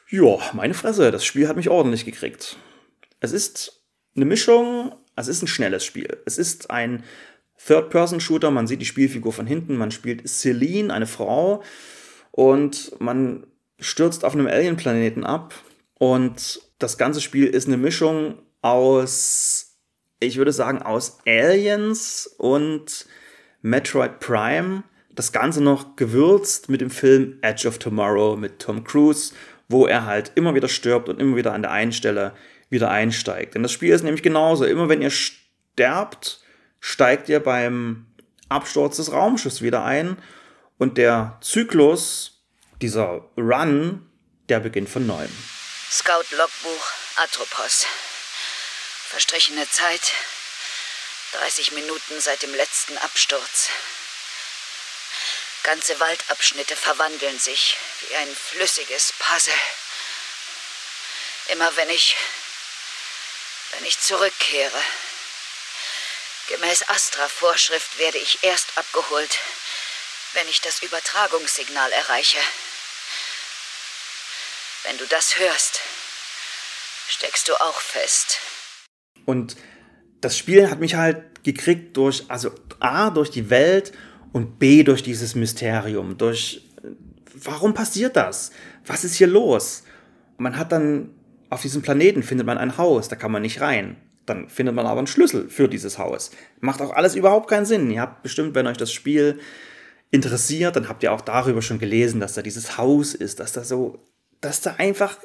ja, 0.09 0.37
meine 0.53 0.73
Fresse, 0.73 1.11
das 1.11 1.25
Spiel 1.25 1.47
hat 1.47 1.55
mich 1.55 1.69
ordentlich 1.69 2.05
gekriegt. 2.05 2.57
Es 3.19 3.31
ist 3.31 3.83
eine 4.15 4.25
Mischung, 4.25 4.95
es 5.15 5.27
ist 5.27 5.41
ein 5.41 5.47
schnelles 5.47 5.83
Spiel. 5.83 6.17
Es 6.25 6.37
ist 6.37 6.69
ein 6.69 7.03
Third-Person-Shooter, 7.65 8.51
man 8.51 8.67
sieht 8.67 8.81
die 8.81 8.85
Spielfigur 8.85 9.33
von 9.33 9.47
hinten, 9.47 9.77
man 9.77 9.91
spielt 9.91 10.27
Celine, 10.27 10.93
eine 10.93 11.07
Frau, 11.07 11.63
und 12.31 12.99
man 12.99 13.47
stürzt 13.79 14.25
auf 14.25 14.33
einem 14.33 14.47
Alien-Planeten 14.47 15.23
ab. 15.25 15.53
Und 15.97 16.61
das 16.79 16.97
ganze 16.97 17.21
Spiel 17.21 17.47
ist 17.47 17.67
eine 17.67 17.77
Mischung 17.77 18.39
aus, 18.61 19.77
ich 20.19 20.37
würde 20.37 20.51
sagen, 20.51 20.81
aus 20.81 21.19
Aliens 21.25 22.27
und 22.37 23.05
Metroid 23.61 24.19
Prime 24.19 24.83
das 25.15 25.31
Ganze 25.31 25.61
noch 25.61 25.95
gewürzt 25.95 26.69
mit 26.69 26.81
dem 26.81 26.89
Film 26.89 27.37
Edge 27.41 27.67
of 27.67 27.79
Tomorrow 27.79 28.35
mit 28.35 28.59
Tom 28.59 28.83
Cruise, 28.83 29.33
wo 29.67 29.87
er 29.87 30.05
halt 30.05 30.31
immer 30.35 30.53
wieder 30.53 30.67
stirbt 30.67 31.09
und 31.09 31.19
immer 31.19 31.35
wieder 31.35 31.53
an 31.53 31.61
der 31.61 31.71
einen 31.71 31.93
Stelle 31.93 32.33
wieder 32.69 32.91
einsteigt. 32.91 33.55
Denn 33.55 33.63
das 33.63 33.71
Spiel 33.71 33.93
ist 33.93 34.03
nämlich 34.03 34.23
genauso. 34.23 34.65
Immer 34.65 34.89
wenn 34.89 35.01
ihr 35.01 35.11
sterbt, 35.11 36.41
steigt 36.79 37.29
ihr 37.29 37.39
beim 37.39 38.05
Absturz 38.49 38.97
des 38.97 39.11
Raumschiffs 39.11 39.61
wieder 39.61 39.83
ein 39.83 40.17
und 40.77 40.97
der 40.97 41.37
Zyklus, 41.41 42.43
dieser 42.81 43.25
Run, 43.37 44.07
der 44.49 44.59
beginnt 44.59 44.89
von 44.89 45.07
neuem. 45.07 45.31
Scout-Logbuch 45.89 46.91
Atropos. 47.23 47.85
Verstrichene 49.09 49.65
Zeit 49.69 50.13
30 51.39 51.71
Minuten 51.71 52.19
seit 52.19 52.43
dem 52.43 52.53
letzten 52.53 52.97
Absturz. 52.97 53.69
Ganze 55.65 55.99
Waldabschnitte 55.99 56.75
verwandeln 56.75 57.39
sich 57.39 57.75
wie 58.01 58.15
ein 58.17 58.35
flüssiges 58.35 59.13
Puzzle. 59.17 59.51
Immer 61.47 61.75
wenn 61.75 61.89
ich. 61.89 62.15
wenn 63.71 63.83
ich 63.85 63.99
zurückkehre. 63.99 64.79
Gemäß 66.49 66.87
Astra-Vorschrift 66.87 67.97
werde 67.97 68.19
ich 68.19 68.43
erst 68.43 68.77
abgeholt, 68.77 69.39
wenn 70.33 70.47
ich 70.49 70.61
das 70.61 70.83
Übertragungssignal 70.83 71.91
erreiche. 71.93 72.37
Wenn 74.83 74.99
du 74.99 75.07
das 75.07 75.39
hörst, 75.39 75.81
steckst 77.07 77.47
du 77.47 77.55
auch 77.59 77.81
fest. 77.81 78.37
Und 79.25 79.55
das 80.21 80.37
Spiel 80.37 80.69
hat 80.69 80.79
mich 80.79 80.93
halt 80.93 81.43
gekriegt 81.43 81.97
durch, 81.97 82.23
also 82.27 82.53
A, 82.79 83.09
durch 83.09 83.31
die 83.31 83.49
Welt 83.49 83.93
und 84.35 84.59
B, 84.59 84.83
durch 84.83 85.01
dieses 85.01 85.33
Mysterium, 85.33 86.17
durch, 86.17 86.67
warum 87.33 87.73
passiert 87.73 88.17
das? 88.17 88.51
Was 88.85 89.05
ist 89.05 89.15
hier 89.15 89.27
los? 89.27 89.83
Man 90.37 90.57
hat 90.57 90.73
dann, 90.73 91.11
auf 91.49 91.61
diesem 91.61 91.81
Planeten 91.81 92.21
findet 92.21 92.45
man 92.45 92.57
ein 92.57 92.77
Haus, 92.77 93.07
da 93.07 93.15
kann 93.15 93.31
man 93.31 93.43
nicht 93.43 93.61
rein. 93.61 93.95
Dann 94.25 94.49
findet 94.49 94.75
man 94.75 94.87
aber 94.87 94.97
einen 94.97 95.07
Schlüssel 95.07 95.47
für 95.47 95.69
dieses 95.69 95.97
Haus. 95.97 96.31
Macht 96.59 96.81
auch 96.81 96.91
alles 96.91 97.15
überhaupt 97.15 97.49
keinen 97.49 97.65
Sinn. 97.65 97.89
Ihr 97.89 98.01
habt 98.01 98.23
bestimmt, 98.23 98.55
wenn 98.55 98.67
euch 98.67 98.75
das 98.75 98.91
Spiel 98.91 99.39
interessiert, 100.11 100.75
dann 100.75 100.89
habt 100.89 101.03
ihr 101.03 101.13
auch 101.13 101.21
darüber 101.21 101.61
schon 101.61 101.79
gelesen, 101.79 102.19
dass 102.19 102.33
da 102.33 102.41
dieses 102.41 102.77
Haus 102.77 103.13
ist, 103.13 103.39
dass 103.39 103.53
da 103.53 103.63
so 103.63 104.05
dass 104.41 104.59
da 104.59 104.75
einfach 104.79 105.17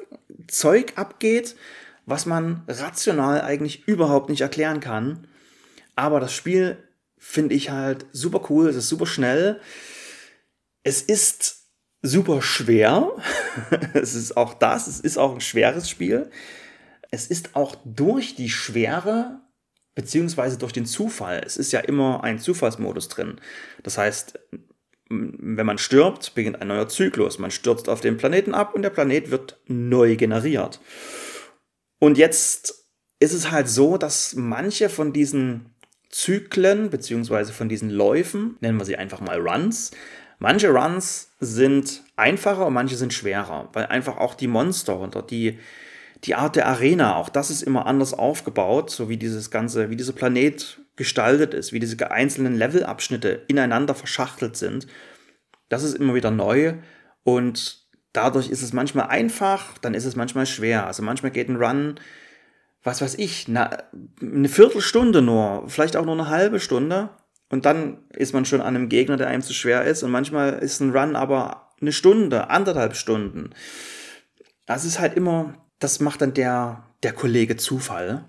Zeug 0.47 0.93
abgeht, 0.95 1.57
was 2.05 2.25
man 2.25 2.63
rational 2.69 3.41
eigentlich 3.41 3.89
überhaupt 3.89 4.29
nicht 4.29 4.39
erklären 4.39 4.79
kann. 4.79 5.27
Aber 5.97 6.21
das 6.21 6.33
Spiel 6.33 6.77
finde 7.21 7.53
ich 7.53 7.69
halt 7.69 8.07
super 8.11 8.41
cool, 8.49 8.67
es 8.67 8.75
ist 8.75 8.89
super 8.89 9.05
schnell. 9.05 9.61
Es 10.83 11.03
ist 11.03 11.67
super 12.01 12.41
schwer. 12.41 13.11
es 13.93 14.15
ist 14.15 14.35
auch 14.35 14.55
das, 14.55 14.87
es 14.87 14.99
ist 14.99 15.17
auch 15.17 15.35
ein 15.35 15.39
schweres 15.41 15.87
Spiel. 15.87 16.31
Es 17.11 17.27
ist 17.27 17.55
auch 17.55 17.75
durch 17.85 18.35
die 18.35 18.49
Schwere 18.49 19.39
beziehungsweise 19.93 20.57
durch 20.57 20.73
den 20.73 20.87
Zufall. 20.87 21.43
Es 21.45 21.57
ist 21.57 21.71
ja 21.71 21.81
immer 21.81 22.23
ein 22.23 22.39
Zufallsmodus 22.39 23.07
drin. 23.07 23.39
Das 23.83 23.99
heißt, 23.99 24.39
wenn 25.09 25.65
man 25.65 25.77
stirbt, 25.77 26.33
beginnt 26.33 26.59
ein 26.59 26.69
neuer 26.69 26.89
Zyklus. 26.89 27.37
Man 27.37 27.51
stürzt 27.51 27.87
auf 27.87 28.01
den 28.01 28.17
Planeten 28.17 28.55
ab 28.55 28.73
und 28.73 28.81
der 28.81 28.89
Planet 28.89 29.29
wird 29.29 29.61
neu 29.67 30.15
generiert. 30.15 30.79
Und 31.99 32.17
jetzt 32.17 32.87
ist 33.19 33.33
es 33.33 33.51
halt 33.51 33.69
so, 33.69 33.97
dass 33.97 34.33
manche 34.33 34.89
von 34.89 35.13
diesen 35.13 35.70
Zyklen, 36.11 36.89
beziehungsweise 36.89 37.53
von 37.53 37.69
diesen 37.69 37.89
Läufen, 37.89 38.57
nennen 38.59 38.77
wir 38.77 38.85
sie 38.85 38.97
einfach 38.97 39.21
mal 39.21 39.39
Runs, 39.39 39.91
manche 40.39 40.69
Runs 40.69 41.31
sind 41.39 42.03
einfacher 42.15 42.67
und 42.67 42.73
manche 42.73 42.97
sind 42.97 43.13
schwerer, 43.13 43.69
weil 43.73 43.85
einfach 43.87 44.17
auch 44.17 44.35
die 44.35 44.47
Monster 44.47 44.99
oder 44.99 45.21
die, 45.21 45.59
die 46.23 46.35
Art 46.35 46.55
der 46.55 46.67
Arena, 46.67 47.15
auch 47.15 47.29
das 47.29 47.49
ist 47.49 47.63
immer 47.63 47.85
anders 47.85 48.13
aufgebaut, 48.13 48.89
so 48.89 49.09
wie 49.09 49.17
dieses 49.17 49.51
ganze, 49.51 49.89
wie 49.89 49.95
dieser 49.95 50.13
Planet 50.13 50.79
gestaltet 50.95 51.53
ist, 51.53 51.71
wie 51.73 51.79
diese 51.79 52.11
einzelnen 52.11 52.55
Levelabschnitte 52.55 53.43
ineinander 53.47 53.95
verschachtelt 53.95 54.57
sind. 54.57 54.87
Das 55.69 55.83
ist 55.83 55.95
immer 55.95 56.13
wieder 56.13 56.31
neu 56.31 56.73
und 57.23 57.81
dadurch 58.13 58.49
ist 58.49 58.61
es 58.61 58.73
manchmal 58.73 59.07
einfach, 59.07 59.77
dann 59.77 59.93
ist 59.93 60.05
es 60.05 60.15
manchmal 60.15 60.45
schwer. 60.45 60.85
Also 60.85 61.01
manchmal 61.01 61.31
geht 61.31 61.49
ein 61.49 61.55
Run, 61.55 61.95
was 62.83 63.01
weiß 63.01 63.15
ich, 63.15 63.47
na, 63.47 63.77
eine 64.21 64.49
Viertelstunde 64.49 65.21
nur, 65.21 65.63
vielleicht 65.67 65.95
auch 65.95 66.05
nur 66.05 66.15
eine 66.15 66.29
halbe 66.29 66.59
Stunde 66.59 67.09
und 67.49 67.65
dann 67.65 67.97
ist 68.09 68.33
man 68.33 68.45
schon 68.45 68.61
an 68.61 68.75
einem 68.75 68.89
Gegner, 68.89 69.17
der 69.17 69.27
einem 69.27 69.43
zu 69.43 69.53
schwer 69.53 69.83
ist 69.83 70.03
und 70.03 70.11
manchmal 70.11 70.53
ist 70.59 70.79
ein 70.79 70.95
Run 70.95 71.15
aber 71.15 71.69
eine 71.81 71.91
Stunde, 71.91 72.49
anderthalb 72.49 72.95
Stunden. 72.95 73.51
Das 74.65 74.85
ist 74.85 74.99
halt 74.99 75.15
immer, 75.15 75.55
das 75.79 75.99
macht 75.99 76.21
dann 76.21 76.33
der, 76.33 76.83
der 77.03 77.13
Kollege 77.13 77.57
Zufall. 77.57 78.25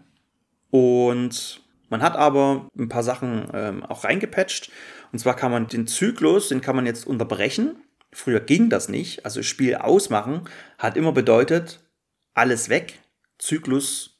Und 0.70 1.62
man 1.90 2.02
hat 2.02 2.16
aber 2.16 2.68
ein 2.78 2.88
paar 2.88 3.02
Sachen 3.02 3.48
ähm, 3.52 3.84
auch 3.84 4.04
reingepatcht. 4.04 4.72
Und 5.12 5.18
zwar 5.18 5.36
kann 5.36 5.52
man 5.52 5.68
den 5.68 5.86
Zyklus, 5.86 6.48
den 6.48 6.62
kann 6.62 6.74
man 6.74 6.86
jetzt 6.86 7.06
unterbrechen. 7.06 7.76
Früher 8.12 8.40
ging 8.40 8.70
das 8.70 8.88
nicht. 8.88 9.24
Also 9.26 9.42
Spiel 9.42 9.76
ausmachen 9.76 10.48
hat 10.78 10.96
immer 10.96 11.12
bedeutet, 11.12 11.80
alles 12.34 12.70
weg, 12.70 12.98
Zyklus 13.38 14.11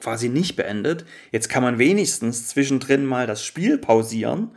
quasi 0.00 0.28
nicht 0.28 0.56
beendet. 0.56 1.04
Jetzt 1.32 1.48
kann 1.48 1.62
man 1.62 1.78
wenigstens 1.78 2.48
zwischendrin 2.48 3.04
mal 3.04 3.26
das 3.26 3.44
Spiel 3.44 3.78
pausieren. 3.78 4.52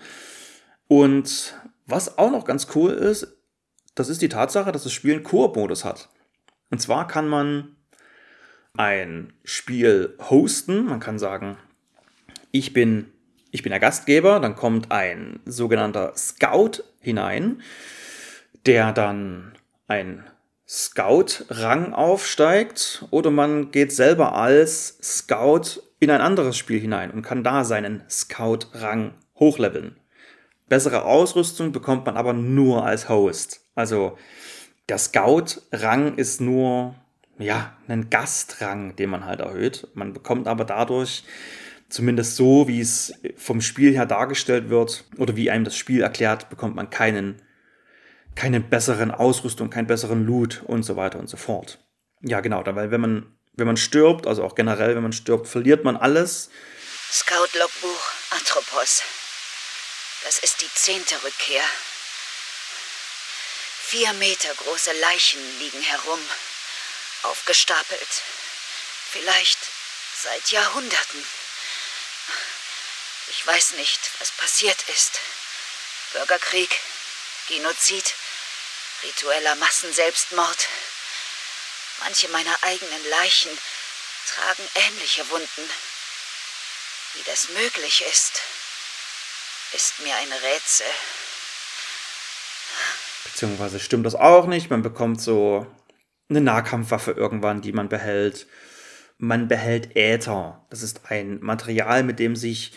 Und 0.87 1.55
was 1.85 2.17
auch 2.17 2.31
noch 2.31 2.45
ganz 2.45 2.67
cool 2.75 2.91
ist, 2.91 3.27
das 3.95 4.09
ist 4.09 4.21
die 4.21 4.29
Tatsache, 4.29 4.71
dass 4.71 4.83
das 4.83 4.93
Spiel 4.93 5.13
einen 5.15 5.23
Koop-Modus 5.23 5.83
hat. 5.83 6.09
Und 6.69 6.81
zwar 6.81 7.07
kann 7.07 7.27
man 7.27 7.75
ein 8.77 9.33
Spiel 9.43 10.15
hosten. 10.29 10.85
Man 10.85 10.99
kann 10.99 11.19
sagen, 11.19 11.57
ich 12.51 12.73
bin, 12.73 13.11
ich 13.51 13.63
bin 13.63 13.71
der 13.71 13.79
Gastgeber, 13.79 14.39
dann 14.39 14.55
kommt 14.55 14.91
ein 14.91 15.39
sogenannter 15.45 16.13
Scout 16.15 16.83
hinein, 17.01 17.61
der 18.65 18.93
dann 18.93 19.53
ein 19.87 20.23
Scout-Rang 20.71 21.93
aufsteigt 21.93 23.05
oder 23.11 23.29
man 23.29 23.71
geht 23.71 23.91
selber 23.91 24.35
als 24.35 24.97
Scout 25.03 25.81
in 25.99 26.09
ein 26.09 26.21
anderes 26.21 26.57
Spiel 26.57 26.79
hinein 26.79 27.11
und 27.11 27.23
kann 27.23 27.43
da 27.43 27.65
seinen 27.65 28.03
Scout-Rang 28.09 29.15
hochleveln. 29.37 29.97
Bessere 30.69 31.03
Ausrüstung 31.03 31.73
bekommt 31.73 32.05
man 32.05 32.15
aber 32.15 32.31
nur 32.31 32.85
als 32.85 33.09
Host. 33.09 33.65
Also 33.75 34.17
der 34.87 34.97
Scout-Rang 34.97 36.15
ist 36.15 36.39
nur 36.39 36.95
ja, 37.37 37.75
ein 37.89 38.09
Gastrang, 38.09 38.95
den 38.95 39.09
man 39.09 39.25
halt 39.25 39.41
erhöht. 39.41 39.89
Man 39.93 40.13
bekommt 40.13 40.47
aber 40.47 40.63
dadurch 40.63 41.25
zumindest 41.89 42.37
so, 42.37 42.69
wie 42.69 42.79
es 42.79 43.13
vom 43.35 43.59
Spiel 43.59 43.93
her 43.93 44.05
dargestellt 44.05 44.69
wird 44.69 45.03
oder 45.17 45.35
wie 45.35 45.51
einem 45.51 45.65
das 45.65 45.75
Spiel 45.75 46.01
erklärt, 46.01 46.49
bekommt 46.49 46.75
man 46.75 46.89
keinen, 46.89 47.41
keine 48.35 48.59
besseren 48.59 49.11
Ausrüstung, 49.11 49.69
keinen 49.69 49.87
besseren 49.87 50.25
Loot 50.25 50.63
und 50.65 50.83
so 50.83 50.95
weiter 50.95 51.19
und 51.19 51.27
so 51.29 51.37
fort. 51.37 51.79
Ja, 52.21 52.39
genau, 52.41 52.63
weil 52.65 52.91
wenn 52.91 53.01
man, 53.01 53.37
wenn 53.53 53.67
man 53.67 53.77
stirbt, 53.77 54.27
also 54.27 54.43
auch 54.43 54.55
generell, 54.55 54.95
wenn 54.95 55.03
man 55.03 55.13
stirbt, 55.13 55.47
verliert 55.47 55.83
man 55.83 55.97
alles. 55.97 56.49
Scout-Logbuch 57.11 58.11
Atropos. 58.31 59.03
Das 60.23 60.39
ist 60.39 60.61
die 60.61 60.69
zehnte 60.73 61.15
Rückkehr. 61.23 61.63
Vier 63.87 64.13
Meter 64.13 64.53
große 64.55 64.93
Leichen 65.01 65.41
liegen 65.59 65.81
herum, 65.81 66.19
aufgestapelt. 67.23 68.21
Vielleicht 69.11 69.59
seit 70.23 70.51
Jahrhunderten. 70.51 71.25
Ich 73.29 73.45
weiß 73.45 73.73
nicht, 73.73 73.99
was 74.19 74.31
passiert 74.31 74.77
ist. 74.87 75.19
Bürgerkrieg, 76.13 76.79
Genozid, 77.51 78.15
ritueller 79.03 79.55
Massenselbstmord. 79.55 80.69
Manche 81.99 82.29
meiner 82.29 82.55
eigenen 82.61 83.09
Leichen 83.09 83.51
tragen 84.25 84.63
ähnliche 84.87 85.29
Wunden. 85.29 85.69
Wie 87.13 87.23
das 87.25 87.49
möglich 87.49 88.05
ist, 88.09 88.41
ist 89.73 89.99
mir 89.99 90.15
ein 90.15 90.31
Rätsel. 90.31 90.87
Beziehungsweise 93.25 93.81
stimmt 93.81 94.05
das 94.05 94.15
auch 94.15 94.45
nicht. 94.45 94.69
Man 94.69 94.81
bekommt 94.81 95.21
so 95.21 95.67
eine 96.29 96.39
Nahkampfwaffe 96.39 97.11
irgendwann, 97.11 97.61
die 97.61 97.73
man 97.73 97.89
behält. 97.89 98.47
Man 99.17 99.49
behält 99.49 99.97
Äther. 99.97 100.65
Das 100.69 100.83
ist 100.83 101.11
ein 101.11 101.41
Material, 101.41 102.03
mit 102.03 102.17
dem 102.19 102.37
sich 102.37 102.71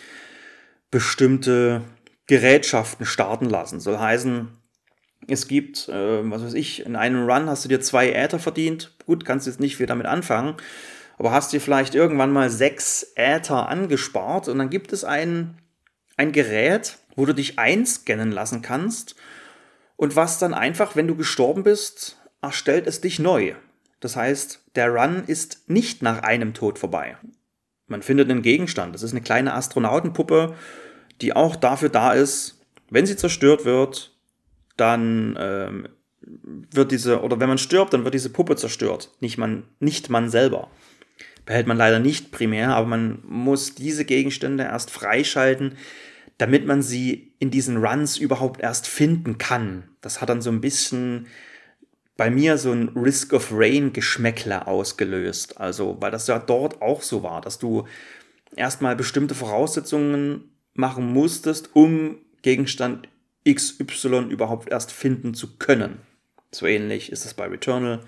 bestimmte 0.91 1.81
Gerätschaften 2.27 3.05
starten 3.05 3.49
lassen. 3.49 3.79
Soll 3.79 3.99
heißen, 3.99 4.54
es 5.27 5.47
gibt, 5.47 5.89
äh, 5.89 6.29
was 6.29 6.43
weiß 6.43 6.53
ich, 6.53 6.85
in 6.85 6.95
einem 6.95 7.29
Run 7.29 7.49
hast 7.49 7.65
du 7.65 7.69
dir 7.69 7.81
zwei 7.81 8.11
Äther 8.11 8.39
verdient. 8.39 8.93
Gut, 9.05 9.25
kannst 9.25 9.47
jetzt 9.47 9.59
nicht 9.59 9.77
viel 9.77 9.85
damit 9.85 10.05
anfangen, 10.05 10.55
aber 11.17 11.31
hast 11.31 11.53
dir 11.53 11.61
vielleicht 11.61 11.95
irgendwann 11.95 12.31
mal 12.31 12.49
sechs 12.49 13.13
Äther 13.15 13.69
angespart 13.69 14.47
und 14.47 14.57
dann 14.57 14.69
gibt 14.69 14.93
es 14.93 15.03
ein, 15.03 15.57
ein 16.17 16.31
Gerät, 16.31 16.97
wo 17.15 17.25
du 17.25 17.33
dich 17.33 17.57
einscannen 17.59 18.31
lassen 18.31 18.61
kannst 18.61 19.15
Und 19.97 20.15
was 20.15 20.39
dann 20.39 20.53
einfach, 20.53 20.95
wenn 20.95 21.07
du 21.07 21.15
gestorben 21.15 21.63
bist, 21.63 22.19
erstellt 22.41 22.87
es 22.87 23.01
dich 23.01 23.19
neu. 23.19 23.55
Das 23.99 24.15
heißt, 24.15 24.61
der 24.75 24.93
Run 24.93 25.23
ist 25.25 25.69
nicht 25.69 26.01
nach 26.01 26.21
einem 26.23 26.53
Tod 26.53 26.79
vorbei. 26.79 27.17
Man 27.87 28.01
findet 28.01 28.29
einen 28.29 28.41
Gegenstand. 28.41 28.93
Das 28.93 29.03
ist 29.03 29.11
eine 29.11 29.21
kleine 29.21 29.53
Astronautenpuppe, 29.53 30.55
die 31.21 31.35
auch 31.35 31.55
dafür 31.55 31.89
da 31.89 32.13
ist, 32.13 32.61
wenn 32.89 33.05
sie 33.05 33.15
zerstört 33.15 33.63
wird, 33.65 34.14
dann 34.77 35.37
ähm, 35.39 35.87
wird 36.21 36.91
diese, 36.91 37.21
oder 37.21 37.39
wenn 37.39 37.49
man 37.49 37.57
stirbt, 37.57 37.93
dann 37.93 38.03
wird 38.03 38.13
diese 38.13 38.29
Puppe 38.29 38.55
zerstört. 38.55 39.11
Nicht 39.19 39.37
man, 39.37 39.63
nicht 39.79 40.09
man 40.09 40.29
selber. 40.29 40.69
Behält 41.45 41.67
man 41.67 41.77
leider 41.77 41.99
nicht 41.99 42.31
primär, 42.31 42.75
aber 42.75 42.87
man 42.87 43.19
muss 43.27 43.75
diese 43.75 44.05
Gegenstände 44.05 44.63
erst 44.63 44.89
freischalten, 44.89 45.77
damit 46.37 46.65
man 46.65 46.81
sie 46.81 47.33
in 47.39 47.51
diesen 47.51 47.77
Runs 47.77 48.17
überhaupt 48.17 48.61
erst 48.61 48.87
finden 48.87 49.37
kann. 49.37 49.83
Das 50.01 50.21
hat 50.21 50.29
dann 50.29 50.41
so 50.41 50.49
ein 50.49 50.61
bisschen 50.61 51.27
bei 52.17 52.29
mir 52.29 52.57
so 52.57 52.71
ein 52.71 52.89
Risk 52.89 53.33
of 53.33 53.49
Rain 53.51 53.93
Geschmäckler 53.93 54.67
ausgelöst. 54.67 55.59
Also, 55.59 55.97
weil 55.99 56.11
das 56.11 56.27
ja 56.27 56.39
dort 56.39 56.81
auch 56.81 57.01
so 57.01 57.23
war, 57.23 57.41
dass 57.41 57.59
du 57.59 57.85
erstmal 58.55 58.95
bestimmte 58.95 59.35
Voraussetzungen 59.35 60.55
machen 60.73 61.11
musstest, 61.11 61.75
um 61.75 62.17
Gegenstand 62.41 63.07
XY 63.47 64.27
überhaupt 64.29 64.69
erst 64.69 64.91
finden 64.91 65.33
zu 65.33 65.57
können. 65.57 65.99
So 66.51 66.65
ähnlich 66.65 67.11
ist 67.11 67.25
es 67.25 67.33
bei 67.33 67.45
Returnal. 67.45 68.01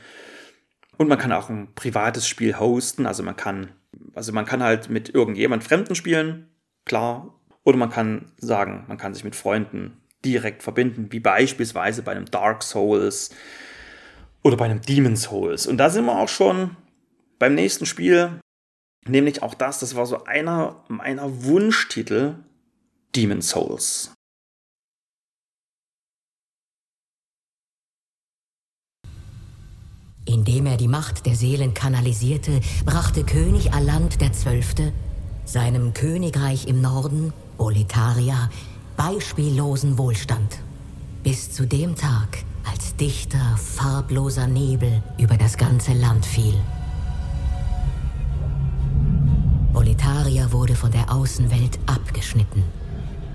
Und 0.97 1.07
man 1.07 1.17
kann 1.19 1.31
auch 1.31 1.49
ein 1.49 1.73
privates 1.75 2.27
Spiel 2.27 2.59
hosten, 2.59 3.05
also 3.05 3.21
man 3.21 3.35
kann, 3.35 3.71
also 4.15 4.31
man 4.31 4.45
kann 4.45 4.63
halt 4.63 4.89
mit 4.89 5.13
irgendjemand 5.13 5.63
Fremden 5.63 5.93
spielen, 5.93 6.49
klar, 6.85 7.35
oder 7.63 7.77
man 7.77 7.91
kann 7.91 8.31
sagen, 8.37 8.85
man 8.87 8.97
kann 8.97 9.13
sich 9.13 9.23
mit 9.23 9.35
Freunden 9.35 10.01
direkt 10.25 10.63
verbinden, 10.63 11.11
wie 11.11 11.19
beispielsweise 11.19 12.01
bei 12.01 12.13
einem 12.13 12.25
Dark 12.25 12.63
Souls 12.63 13.29
oder 14.43 14.57
bei 14.57 14.65
einem 14.65 14.81
Demon 14.81 15.15
Souls. 15.15 15.67
Und 15.67 15.77
da 15.77 15.89
sind 15.89 16.05
wir 16.05 16.17
auch 16.17 16.29
schon 16.29 16.75
beim 17.37 17.53
nächsten 17.53 17.85
Spiel, 17.85 18.39
nämlich 19.05 19.43
auch 19.43 19.53
das, 19.53 19.79
das 19.79 19.95
war 19.95 20.05
so 20.05 20.23
einer 20.23 20.83
meiner 20.87 21.43
Wunschtitel, 21.43 22.35
Demon 23.15 23.41
Souls. 23.41 24.13
Indem 30.27 30.65
er 30.65 30.75
die 30.75 30.89
Macht 30.89 31.25
der 31.25 31.35
Seelen 31.35 31.73
kanalisierte, 31.73 32.59
brachte 32.85 33.23
König 33.23 33.73
Aland 33.73 34.19
XII. 34.19 34.91
seinem 35.45 35.93
Königreich 35.93 36.67
im 36.67 36.81
Norden 36.81 37.31
Boletaria, 37.57 38.49
beispiellosen 38.97 39.97
Wohlstand. 39.97 40.59
Bis 41.23 41.53
zu 41.53 41.65
dem 41.65 41.95
Tag, 41.95 42.39
als 42.69 42.97
dichter, 42.97 43.55
farbloser 43.55 44.47
Nebel 44.47 45.01
über 45.17 45.37
das 45.37 45.55
ganze 45.55 45.93
Land 45.93 46.25
fiel. 46.25 46.55
Boletaria 49.71 50.51
wurde 50.51 50.75
von 50.75 50.91
der 50.91 51.09
Außenwelt 51.09 51.79
abgeschnitten. 51.85 52.63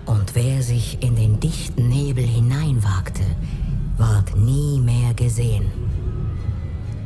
Und 0.05 0.35
wer 0.35 0.63
sich 0.63 1.03
in 1.03 1.17
den 1.17 1.41
dichten 1.41 1.89
Nebel 1.89 2.27
hineinwagte, 2.27 3.23
ward 3.97 4.37
nie 4.37 4.79
mehr 4.79 5.15
gesehen. 5.15 5.92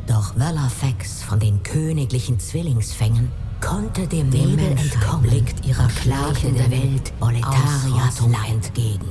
Doch 0.06 0.38
Valafex 0.38 1.22
von 1.22 1.40
den 1.40 1.62
königlichen 1.62 2.38
Zwillingsfängen 2.38 3.30
konnte 3.60 4.06
dem 4.06 4.28
Nebel 4.28 4.76
entkommen, 4.78 5.28
blickt 5.28 5.66
ihrer 5.66 5.88
klagenden 5.88 6.70
Welt 6.70 7.18
Boletarias 7.18 8.20
entgegen. 8.48 9.08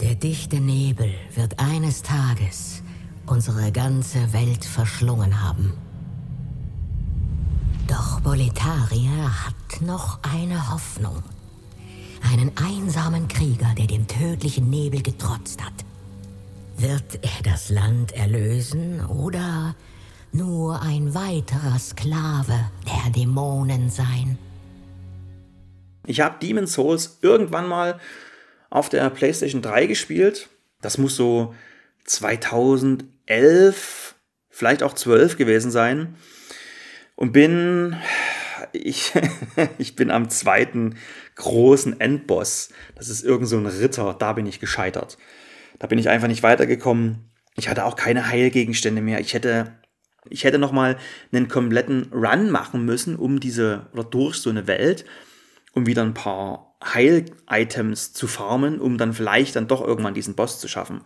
Der 0.00 0.14
dichte 0.14 0.60
Nebel 0.60 1.14
wird 1.34 1.58
eines 1.58 2.02
Tages 2.02 2.82
unsere 3.26 3.72
ganze 3.72 4.32
Welt 4.32 4.64
verschlungen 4.64 5.42
haben. 5.42 5.72
Doch 7.86 8.20
Boletaria 8.20 9.46
hat 9.46 9.80
noch 9.80 10.18
eine 10.22 10.72
Hoffnung. 10.72 11.22
Einen 12.32 12.50
einsamen 12.56 13.28
Krieger, 13.28 13.72
der 13.78 13.86
dem 13.86 14.06
tödlichen 14.06 14.68
Nebel 14.68 15.02
getrotzt 15.02 15.64
hat. 15.64 15.84
Wird 16.78 17.20
er 17.22 17.42
das 17.42 17.70
Land 17.70 18.12
erlösen 18.12 19.02
oder 19.06 19.74
nur 20.32 20.82
ein 20.82 21.14
weiterer 21.14 21.78
Sklave 21.78 22.70
der 22.84 23.10
Dämonen 23.12 23.88
sein. 23.88 24.36
Ich 26.06 26.20
habe 26.20 26.38
Demon 26.40 26.66
Souls 26.66 27.16
irgendwann 27.22 27.66
mal 27.66 27.98
auf 28.68 28.90
der 28.90 29.08
PlayStation 29.10 29.62
3 29.62 29.86
gespielt. 29.86 30.50
Das 30.82 30.98
muss 30.98 31.16
so 31.16 31.54
2011, 32.04 34.14
vielleicht 34.50 34.82
auch 34.82 34.92
12 34.92 35.38
gewesen 35.38 35.70
sein. 35.70 36.16
Und 37.14 37.32
bin, 37.32 37.96
ich, 38.72 39.12
ich 39.78 39.96
bin 39.96 40.10
am 40.10 40.28
zweiten 40.28 40.98
großen 41.36 41.98
Endboss. 42.00 42.68
Das 42.94 43.08
ist 43.08 43.24
irgend 43.24 43.48
so 43.48 43.56
ein 43.56 43.64
Ritter. 43.66 44.14
Da 44.18 44.34
bin 44.34 44.44
ich 44.44 44.60
gescheitert. 44.60 45.16
Da 45.78 45.86
bin 45.86 45.98
ich 45.98 46.08
einfach 46.08 46.28
nicht 46.28 46.42
weitergekommen. 46.42 47.30
Ich 47.56 47.68
hatte 47.68 47.84
auch 47.84 47.96
keine 47.96 48.28
Heilgegenstände 48.28 49.02
mehr. 49.02 49.20
Ich 49.20 49.34
hätte 49.34 49.72
ich 50.28 50.44
hätte 50.44 50.58
noch 50.58 50.72
mal 50.72 50.96
einen 51.32 51.48
kompletten 51.48 52.10
Run 52.12 52.50
machen 52.50 52.84
müssen 52.84 53.16
um 53.16 53.40
diese 53.40 53.86
oder 53.92 54.04
durch 54.04 54.36
so 54.36 54.50
eine 54.50 54.66
Welt, 54.66 55.04
um 55.72 55.86
wieder 55.86 56.02
ein 56.02 56.14
paar 56.14 56.76
Heil-Items 56.82 58.12
zu 58.12 58.26
farmen, 58.26 58.80
um 58.80 58.98
dann 58.98 59.12
vielleicht 59.12 59.56
dann 59.56 59.68
doch 59.68 59.86
irgendwann 59.86 60.14
diesen 60.14 60.34
Boss 60.34 60.60
zu 60.60 60.68
schaffen. 60.68 61.02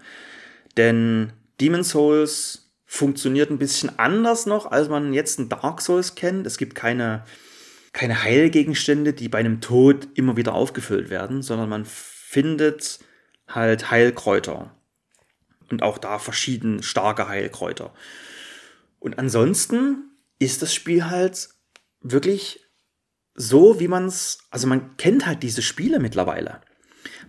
Denn 0.76 1.32
Demon 1.60 1.84
Souls 1.84 2.70
funktioniert 2.86 3.50
ein 3.50 3.58
bisschen 3.58 3.98
anders 3.98 4.46
noch, 4.46 4.70
als 4.70 4.88
man 4.88 5.12
jetzt 5.12 5.38
ein 5.38 5.48
Dark 5.48 5.80
Souls 5.80 6.14
kennt. 6.14 6.46
Es 6.46 6.58
gibt 6.58 6.74
keine, 6.74 7.24
keine 7.92 8.24
Heilgegenstände, 8.24 9.12
die 9.12 9.28
bei 9.28 9.38
einem 9.38 9.60
Tod 9.60 10.08
immer 10.14 10.36
wieder 10.36 10.54
aufgefüllt 10.54 11.10
werden, 11.10 11.42
sondern 11.42 11.68
man 11.68 11.84
findet 11.84 12.98
halt 13.54 13.90
Heilkräuter. 13.90 14.74
Und 15.70 15.82
auch 15.82 15.98
da 15.98 16.18
verschieden 16.18 16.82
starke 16.82 17.28
Heilkräuter. 17.28 17.94
Und 18.98 19.18
ansonsten 19.18 20.10
ist 20.38 20.62
das 20.62 20.74
Spiel 20.74 21.08
halt 21.08 21.48
wirklich 22.00 22.60
so, 23.34 23.80
wie 23.80 23.88
man 23.88 24.06
es, 24.06 24.38
also 24.50 24.66
man 24.66 24.96
kennt 24.96 25.26
halt 25.26 25.42
diese 25.42 25.62
Spiele 25.62 26.00
mittlerweile. 26.00 26.60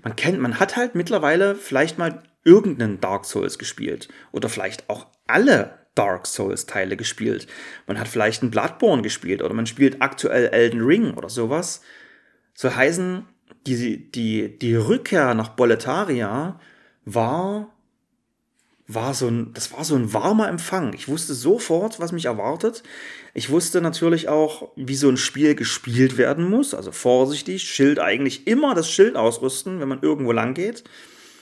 Man 0.03 0.15
kennt, 0.15 0.39
man 0.39 0.59
hat 0.59 0.75
halt 0.75 0.95
mittlerweile 0.95 1.55
vielleicht 1.55 1.97
mal 1.97 2.23
irgendeinen 2.43 2.99
Dark 2.99 3.25
Souls 3.25 3.59
gespielt 3.59 4.09
oder 4.31 4.49
vielleicht 4.49 4.89
auch 4.89 5.07
alle 5.27 5.87
Dark 5.95 6.25
Souls 6.25 6.65
Teile 6.65 6.97
gespielt. 6.97 7.47
Man 7.85 7.99
hat 7.99 8.07
vielleicht 8.07 8.41
einen 8.41 8.51
Bloodborne 8.51 9.01
gespielt 9.01 9.41
oder 9.41 9.53
man 9.53 9.67
spielt 9.67 10.01
aktuell 10.01 10.47
Elden 10.47 10.81
Ring 10.81 11.13
oder 11.13 11.29
sowas. 11.29 11.81
So 12.53 12.73
heißen, 12.73 13.25
die, 13.67 14.11
die, 14.11 14.57
die 14.57 14.75
Rückkehr 14.75 15.33
nach 15.33 15.49
Boletaria 15.49 16.59
war 17.05 17.71
war 18.93 19.13
so 19.13 19.27
ein, 19.27 19.53
das 19.53 19.71
war 19.71 19.83
so 19.83 19.95
ein 19.95 20.13
warmer 20.13 20.49
Empfang. 20.49 20.93
Ich 20.93 21.07
wusste 21.07 21.33
sofort, 21.33 21.99
was 21.99 22.11
mich 22.11 22.25
erwartet. 22.25 22.83
Ich 23.33 23.49
wusste 23.49 23.81
natürlich 23.81 24.29
auch, 24.29 24.71
wie 24.75 24.95
so 24.95 25.09
ein 25.09 25.17
Spiel 25.17 25.55
gespielt 25.55 26.17
werden 26.17 26.49
muss. 26.49 26.73
Also 26.73 26.91
vorsichtig, 26.91 27.63
Schild 27.63 27.99
eigentlich 27.99 28.47
immer 28.47 28.75
das 28.75 28.89
Schild 28.89 29.15
ausrüsten, 29.15 29.79
wenn 29.79 29.87
man 29.87 30.01
irgendwo 30.01 30.31
lang 30.31 30.53
geht. 30.53 30.83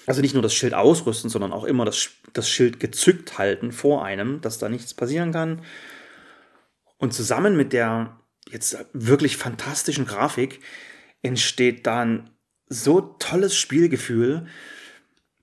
Also 0.06 0.22
nicht 0.22 0.34
nur 0.34 0.44
das 0.44 0.54
Schild 0.54 0.74
ausrüsten, 0.74 1.30
sondern 1.30 1.54
auch 1.54 1.64
immer 1.64 1.86
das, 1.86 2.10
das 2.34 2.50
Schild 2.50 2.80
gezückt 2.80 3.38
halten 3.38 3.72
vor 3.72 4.04
einem, 4.04 4.42
dass 4.42 4.58
da 4.58 4.70
nichts 4.70 4.94
passieren 4.94 5.32
kann. 5.32 5.62
Und 6.98 7.14
zusammen 7.14 7.56
mit 7.56 7.74
der 7.74 8.18
jetzt 8.50 8.78
wirklich 8.94 9.38
fantastischen 9.38 10.06
Grafik 10.06 10.62
entsteht 11.22 11.86
dann 11.88 12.30
so 12.68 13.02
tolles 13.02 13.56
Spielgefühl, 13.56 14.46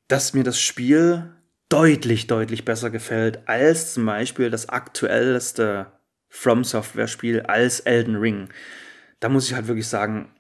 dass 0.09 0.35
mir 0.35 0.45
das 0.45 0.61
Spiel 0.61 1.33
deutlich, 1.69 2.27
deutlich 2.27 2.65
besser 2.65 2.91
gefällt 2.91 3.49
als 3.49 3.95
zum 3.95 4.07
Beispiel 4.07 4.51
das 4.51 4.69
aktuellste 4.69 5.93
From 6.29 6.65
Software 6.65 7.09
Spiel 7.09 7.41
als 7.43 7.81
Elden 7.81 8.17
Ring. 8.17 8.51
Da 9.21 9.29
muss 9.29 9.49
ich 9.49 9.55
halt 9.55 9.69
wirklich 9.69 9.89
sagen, 9.89 10.33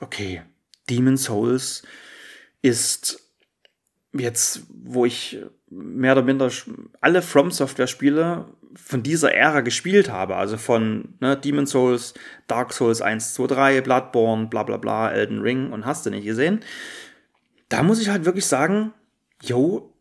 okay, 0.00 0.42
Demon 0.88 1.16
Souls 1.16 1.82
ist 2.62 3.22
jetzt, 4.12 4.62
wo 4.70 5.04
ich 5.04 5.38
mehr 5.70 6.12
oder 6.12 6.22
minder 6.22 6.50
alle 7.00 7.22
From 7.22 7.50
Software 7.50 7.86
Spiele 7.86 8.46
von 8.74 9.02
dieser 9.02 9.34
Ära 9.34 9.60
gespielt 9.60 10.10
habe, 10.10 10.36
also 10.36 10.56
von 10.56 11.14
ne, 11.20 11.36
Demon 11.36 11.66
Souls, 11.66 12.14
Dark 12.46 12.72
Souls 12.72 13.00
1, 13.00 13.34
2, 13.34 13.46
3, 13.46 13.80
Bloodborne, 13.80 14.46
bla 14.46 14.62
bla 14.62 14.76
bla, 14.76 15.10
Elden 15.10 15.40
Ring 15.40 15.72
und 15.72 15.86
hast 15.86 16.06
du 16.06 16.10
nicht 16.10 16.24
gesehen. 16.24 16.60
Da 17.68 17.82
muss 17.82 18.00
ich 18.00 18.08
halt 18.08 18.24
wirklich 18.24 18.46
sagen, 18.46 18.92
yo, 19.42 19.94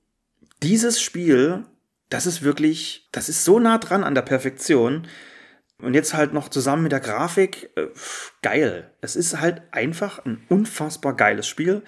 dieses 0.63 1.01
Spiel, 1.01 1.65
das 2.09 2.25
ist 2.25 2.41
wirklich, 2.41 3.07
das 3.11 3.29
ist 3.29 3.43
so 3.43 3.59
nah 3.59 3.77
dran 3.77 4.03
an 4.03 4.15
der 4.15 4.21
Perfektion. 4.21 5.07
Und 5.79 5.93
jetzt 5.93 6.15
halt 6.15 6.33
noch 6.33 6.49
zusammen 6.49 6.83
mit 6.83 6.91
der 6.91 6.99
Grafik, 6.99 7.69
äh, 7.75 7.87
geil. 8.41 8.91
Es 9.01 9.15
ist 9.15 9.39
halt 9.39 9.61
einfach 9.71 10.25
ein 10.25 10.43
unfassbar 10.49 11.15
geiles 11.15 11.47
Spiel. 11.47 11.83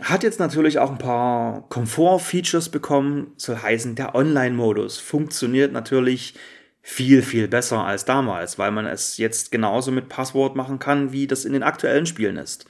Hat 0.00 0.22
jetzt 0.22 0.40
natürlich 0.40 0.78
auch 0.78 0.90
ein 0.90 0.98
paar 0.98 1.68
Komfort-Features 1.68 2.70
bekommen, 2.70 3.32
soll 3.36 3.56
heißen, 3.56 3.94
der 3.94 4.14
Online-Modus 4.14 4.98
funktioniert 4.98 5.72
natürlich 5.72 6.34
viel, 6.80 7.22
viel 7.22 7.46
besser 7.46 7.84
als 7.84 8.04
damals, 8.04 8.58
weil 8.58 8.72
man 8.72 8.86
es 8.86 9.18
jetzt 9.18 9.52
genauso 9.52 9.92
mit 9.92 10.08
Passwort 10.08 10.56
machen 10.56 10.78
kann, 10.78 11.12
wie 11.12 11.26
das 11.26 11.44
in 11.44 11.52
den 11.52 11.62
aktuellen 11.62 12.06
Spielen 12.06 12.36
ist. 12.36 12.66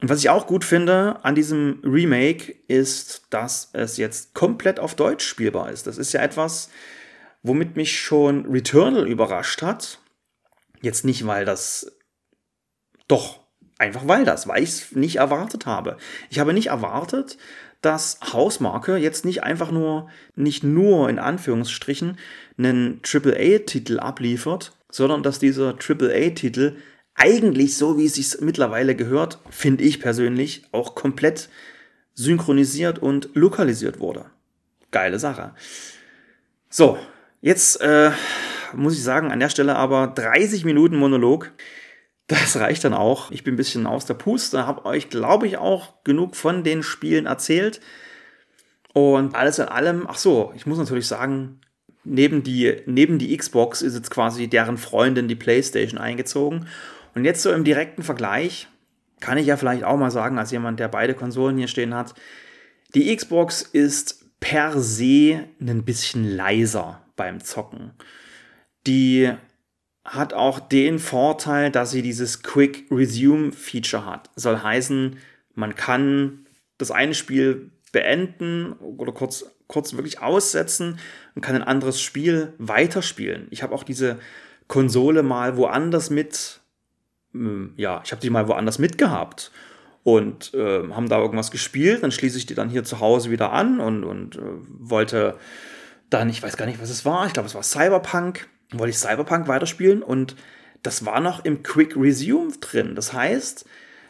Und 0.00 0.10
was 0.10 0.18
ich 0.18 0.28
auch 0.28 0.46
gut 0.46 0.64
finde 0.64 1.24
an 1.24 1.34
diesem 1.34 1.80
Remake 1.82 2.52
ist, 2.68 3.26
dass 3.30 3.70
es 3.72 3.96
jetzt 3.96 4.34
komplett 4.34 4.78
auf 4.78 4.94
Deutsch 4.94 5.26
spielbar 5.26 5.70
ist. 5.70 5.86
Das 5.86 5.96
ist 5.96 6.12
ja 6.12 6.20
etwas, 6.20 6.68
womit 7.42 7.76
mich 7.76 7.98
schon 7.98 8.44
Returnal 8.46 9.08
überrascht 9.08 9.62
hat. 9.62 10.00
Jetzt 10.82 11.06
nicht, 11.06 11.26
weil 11.26 11.46
das 11.46 11.96
doch 13.08 13.45
einfach 13.78 14.06
weil 14.06 14.24
das, 14.24 14.48
weil 14.48 14.62
ich 14.62 14.70
es 14.70 14.92
nicht 14.92 15.16
erwartet 15.16 15.66
habe. 15.66 15.96
Ich 16.30 16.38
habe 16.38 16.52
nicht 16.52 16.68
erwartet, 16.68 17.36
dass 17.82 18.18
Hausmarke 18.32 18.96
jetzt 18.96 19.24
nicht 19.24 19.42
einfach 19.42 19.70
nur, 19.70 20.08
nicht 20.34 20.64
nur 20.64 21.08
in 21.08 21.18
Anführungsstrichen, 21.18 22.18
einen 22.58 23.00
AAA-Titel 23.04 24.00
abliefert, 24.00 24.72
sondern 24.90 25.22
dass 25.22 25.38
dieser 25.38 25.76
AAA-Titel 25.78 26.76
eigentlich 27.14 27.76
so, 27.76 27.98
wie 27.98 28.06
es 28.06 28.14
sich 28.14 28.40
mittlerweile 28.40 28.94
gehört, 28.94 29.38
finde 29.50 29.84
ich 29.84 30.00
persönlich, 30.00 30.64
auch 30.72 30.94
komplett 30.94 31.48
synchronisiert 32.14 32.98
und 32.98 33.30
lokalisiert 33.34 34.00
wurde. 34.00 34.26
Geile 34.90 35.18
Sache. 35.18 35.54
So, 36.68 36.98
jetzt 37.40 37.80
äh, 37.80 38.10
muss 38.74 38.94
ich 38.94 39.02
sagen, 39.02 39.30
an 39.30 39.40
der 39.40 39.48
Stelle 39.48 39.76
aber 39.76 40.08
30 40.08 40.64
Minuten 40.64 40.96
Monolog. 40.96 41.52
Das 42.26 42.56
reicht 42.56 42.84
dann 42.84 42.94
auch. 42.94 43.30
Ich 43.30 43.44
bin 43.44 43.54
ein 43.54 43.58
bisschen 43.58 43.86
aus 43.86 44.04
der 44.04 44.14
Puste, 44.14 44.66
habe 44.66 44.84
euch, 44.84 45.10
glaube 45.10 45.46
ich, 45.46 45.58
auch 45.58 46.02
genug 46.02 46.34
von 46.34 46.64
den 46.64 46.82
Spielen 46.82 47.26
erzählt. 47.26 47.80
Und 48.92 49.34
alles 49.34 49.58
in 49.58 49.66
allem, 49.66 50.06
ach 50.08 50.16
so, 50.16 50.52
ich 50.56 50.66
muss 50.66 50.78
natürlich 50.78 51.06
sagen, 51.06 51.60
neben 52.02 52.42
die, 52.42 52.82
neben 52.86 53.18
die 53.18 53.36
Xbox 53.36 53.82
ist 53.82 53.94
jetzt 53.94 54.10
quasi 54.10 54.48
deren 54.48 54.78
Freundin 54.78 55.28
die 55.28 55.34
PlayStation 55.34 56.00
eingezogen. 56.00 56.66
Und 57.14 57.24
jetzt 57.24 57.42
so 57.42 57.52
im 57.52 57.64
direkten 57.64 58.02
Vergleich 58.02 58.68
kann 59.20 59.38
ich 59.38 59.46
ja 59.46 59.56
vielleicht 59.56 59.84
auch 59.84 59.96
mal 59.96 60.10
sagen, 60.10 60.38
als 60.38 60.50
jemand, 60.50 60.80
der 60.80 60.88
beide 60.88 61.14
Konsolen 61.14 61.58
hier 61.58 61.68
stehen 61.68 61.94
hat, 61.94 62.14
die 62.94 63.14
Xbox 63.14 63.62
ist 63.62 64.40
per 64.40 64.78
se 64.80 65.44
ein 65.60 65.84
bisschen 65.84 66.24
leiser 66.24 67.02
beim 67.16 67.40
Zocken. 67.40 67.92
Die 68.86 69.32
hat 70.06 70.32
auch 70.32 70.60
den 70.60 70.98
Vorteil, 70.98 71.70
dass 71.70 71.90
sie 71.90 72.02
dieses 72.02 72.42
Quick 72.42 72.86
Resume 72.90 73.52
Feature 73.52 74.06
hat. 74.06 74.30
Soll 74.36 74.62
heißen, 74.62 75.18
man 75.54 75.74
kann 75.74 76.46
das 76.78 76.90
eine 76.90 77.14
Spiel 77.14 77.70
beenden 77.92 78.72
oder 78.74 79.12
kurz, 79.12 79.46
kurz 79.66 79.94
wirklich 79.94 80.20
aussetzen 80.20 80.98
und 81.34 81.42
kann 81.42 81.56
ein 81.56 81.62
anderes 81.62 82.00
Spiel 82.00 82.52
weiterspielen. 82.58 83.48
Ich 83.50 83.62
habe 83.62 83.74
auch 83.74 83.82
diese 83.82 84.18
Konsole 84.68 85.22
mal 85.22 85.56
woanders 85.56 86.10
mit, 86.10 86.60
ähm, 87.34 87.72
ja, 87.76 88.00
ich 88.04 88.12
habe 88.12 88.20
die 88.20 88.30
mal 88.30 88.48
woanders 88.48 88.78
mitgehabt 88.78 89.50
und 90.02 90.54
äh, 90.54 90.88
haben 90.90 91.08
da 91.08 91.18
irgendwas 91.18 91.50
gespielt. 91.50 92.02
Dann 92.02 92.12
schließe 92.12 92.38
ich 92.38 92.46
die 92.46 92.54
dann 92.54 92.68
hier 92.68 92.84
zu 92.84 93.00
Hause 93.00 93.30
wieder 93.30 93.52
an 93.52 93.80
und, 93.80 94.04
und 94.04 94.36
äh, 94.36 94.40
wollte 94.78 95.36
dann, 96.10 96.28
ich 96.28 96.42
weiß 96.42 96.56
gar 96.56 96.66
nicht, 96.66 96.80
was 96.80 96.90
es 96.90 97.04
war, 97.04 97.26
ich 97.26 97.32
glaube, 97.32 97.48
es 97.48 97.54
war 97.54 97.62
Cyberpunk, 97.62 98.48
wollte 98.72 98.90
ich 98.90 98.98
Cyberpunk 98.98 99.48
weiterspielen 99.48 100.02
und 100.02 100.36
das 100.82 101.04
war 101.04 101.20
noch 101.20 101.44
im 101.44 101.62
Quick 101.62 101.96
Resume 101.96 102.52
drin. 102.60 102.94
Das 102.94 103.12
heißt, 103.12 103.64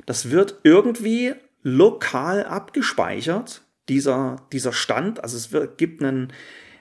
das 0.05 0.31
wird 0.31 0.61
irgendwie 0.63 1.35
lokal 1.63 2.45
abgespeichert, 2.45 3.63
dieser, 3.89 4.37
dieser 4.53 4.73
Stand. 4.73 5.23
Also 5.23 5.37
es 5.37 5.53
wird, 5.53 5.79
gibt, 5.79 6.03
einen, 6.03 6.33